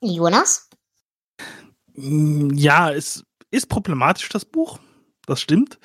[0.00, 0.68] Jonas?
[1.94, 4.78] Mm, Ja, es ist problematisch, das Buch.
[5.26, 5.78] Das stimmt.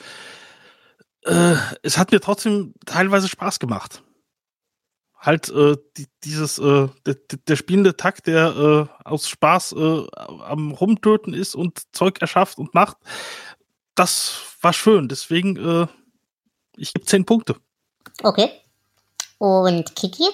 [1.28, 4.02] Äh, es hat mir trotzdem teilweise Spaß gemacht.
[5.20, 7.16] Halt äh, die, dieses äh, der,
[7.48, 12.74] der spielende Takt, der äh, aus Spaß äh, am Rumtöten ist und Zeug erschafft und
[12.74, 12.98] macht,
[13.96, 15.10] das war schön.
[15.10, 15.88] Deswegen, äh,
[16.78, 17.58] ich gebe zehn Punkte.
[18.24, 18.50] Okay.
[19.38, 20.26] Und Kiki?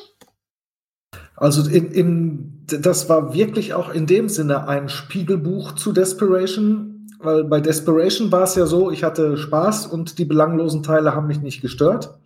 [1.35, 6.92] Also in, in, das war wirklich auch in dem Sinne ein Spiegelbuch zu Desperation,
[7.23, 11.27] weil bei Desperation war es ja so, ich hatte Spaß und die belanglosen Teile haben
[11.27, 12.17] mich nicht gestört.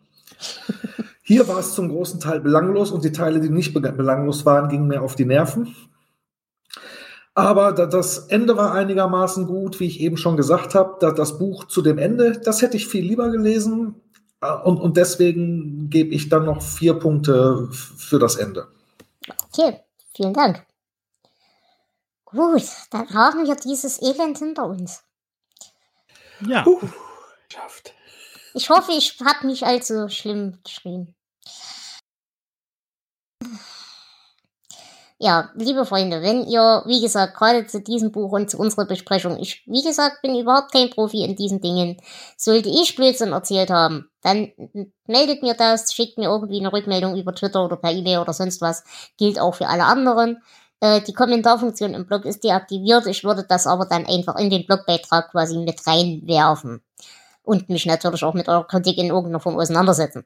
[1.22, 4.70] Hier war es zum großen Teil belanglos und die Teile, die nicht be- belanglos waren,
[4.70, 5.76] gingen mir auf die Nerven.
[7.34, 10.98] Aber da, das Ende war einigermaßen gut, wie ich eben schon gesagt habe.
[11.00, 13.96] Da, das Buch zu dem Ende, das hätte ich viel lieber gelesen.
[14.42, 18.68] Äh, Und, und deswegen gebe ich dann noch vier Punkte für das Ende.
[19.52, 19.82] Okay,
[20.16, 20.64] vielen Dank.
[22.32, 25.02] Gut, dann haben wir dieses Elend hinter uns.
[26.46, 26.64] Ja.
[26.64, 26.80] Puh,
[27.52, 27.94] schafft.
[28.54, 31.16] Ich hoffe, ich habe nicht allzu schlimm geschrien.
[35.20, 39.40] Ja, liebe Freunde, wenn ihr, wie gesagt, gerade zu diesem Buch und zu unserer Besprechung,
[39.40, 41.98] ich, wie gesagt, bin überhaupt kein Profi in diesen Dingen,
[42.36, 44.52] sollte ich Blödsinn erzählt haben, dann
[45.08, 48.62] meldet mir das, schickt mir irgendwie eine Rückmeldung über Twitter oder per E-Mail oder sonst
[48.62, 48.84] was.
[49.18, 50.44] Gilt auch für alle anderen.
[50.80, 53.08] Äh, die Kommentarfunktion im Blog ist deaktiviert.
[53.08, 56.82] Ich würde das aber dann einfach in den Blogbeitrag quasi mit reinwerfen
[57.44, 60.26] und mich natürlich auch mit eurer Kritik in irgendeiner Form auseinandersetzen.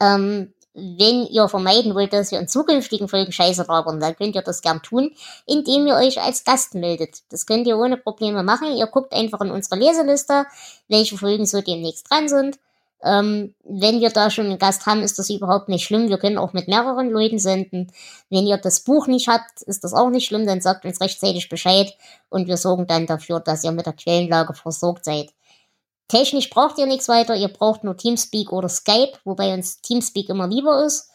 [0.00, 4.42] Ähm, wenn ihr vermeiden wollt, dass wir in zukünftigen Folgen Scheiße labern, dann könnt ihr
[4.42, 5.14] das gern tun,
[5.46, 7.22] indem ihr euch als Gast meldet.
[7.30, 8.76] Das könnt ihr ohne Probleme machen.
[8.76, 10.46] Ihr guckt einfach in unsere Leseliste,
[10.88, 12.58] welche Folgen so demnächst dran sind.
[13.04, 16.08] Ähm, wenn wir da schon einen Gast haben, ist das überhaupt nicht schlimm.
[16.08, 17.92] Wir können auch mit mehreren Leuten senden.
[18.30, 21.50] Wenn ihr das Buch nicht habt, ist das auch nicht schlimm, dann sagt uns rechtzeitig
[21.50, 21.94] Bescheid
[22.30, 25.34] und wir sorgen dann dafür, dass ihr mit der Quellenlage versorgt seid.
[26.08, 30.48] Technisch braucht ihr nichts weiter, ihr braucht nur Teamspeak oder Skype, wobei uns Teamspeak immer
[30.48, 31.10] lieber ist.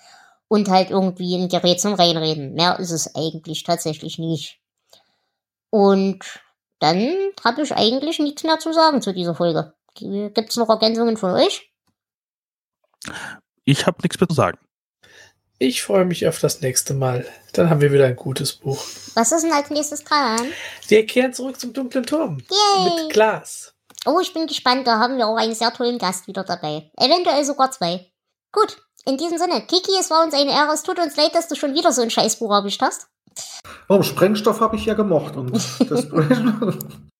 [0.47, 2.53] Und halt irgendwie ein Gerät zum Reinreden.
[2.53, 4.59] Mehr ist es eigentlich tatsächlich nicht.
[5.69, 6.23] Und
[6.79, 7.13] dann
[7.43, 9.73] habe ich eigentlich nichts mehr zu sagen zu dieser Folge.
[9.93, 11.68] Gibt's noch Ergänzungen von euch?
[13.65, 14.57] Ich habe nichts mehr zu sagen.
[15.61, 17.25] Ich freue mich auf das nächste Mal.
[17.53, 18.81] Dann haben wir wieder ein gutes Buch.
[19.15, 20.47] Was ist denn als nächstes dran?
[20.87, 22.37] Wir kehren zurück zum dunklen Turm.
[22.49, 23.03] Yay!
[23.03, 23.73] Mit Glas.
[24.05, 26.89] Oh, ich bin gespannt, da haben wir auch einen sehr tollen Gast wieder dabei.
[26.95, 28.09] Eventuell sogar zwei.
[28.53, 30.73] Gut, in diesem Sinne, Kiki, es war uns eine Ehre.
[30.73, 33.07] Es tut uns leid, dass du schon wieder so ein Scheißbuch erwischt hast.
[33.87, 35.35] Oh, Sprengstoff habe ich ja gemocht.
[35.35, 35.51] Und
[35.89, 37.09] Desperation.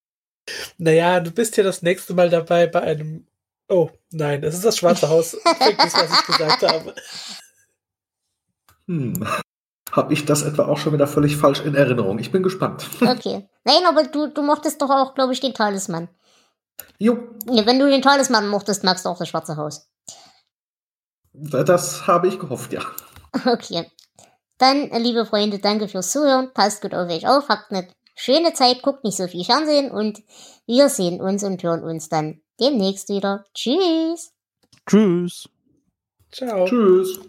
[0.80, 3.27] Naja, du bist ja das nächste Mal dabei bei einem.
[3.69, 5.37] Oh, nein, es ist das Schwarze Haus.
[5.57, 6.95] Vergiss, was ich gesagt habe.
[8.87, 9.27] hm.
[9.91, 12.19] Habe ich das etwa auch schon wieder völlig falsch in Erinnerung?
[12.19, 12.87] Ich bin gespannt.
[13.01, 13.49] Okay.
[13.63, 16.09] Nein, aber du, du mochtest doch auch, glaube ich, den Talisman.
[16.99, 17.17] Jo,
[17.49, 19.89] Ja, wenn du den Talisman mochtest, magst du auch das Schwarze Haus.
[21.33, 22.81] das habe ich gehofft, ja.
[23.45, 23.89] Okay.
[24.59, 26.53] Dann, liebe Freunde, danke fürs Zuhören.
[26.53, 27.47] Passt gut auf euch auf.
[27.49, 28.81] Habt eine schöne Zeit.
[28.81, 29.89] Guckt nicht so viel Fernsehen.
[29.89, 30.21] Und
[30.67, 33.45] wir sehen uns und hören uns dann demnächst wieder.
[33.53, 34.34] Tschüss.
[34.86, 35.49] Tschüss.
[36.31, 36.65] Ciao.
[36.65, 37.19] Tschüss.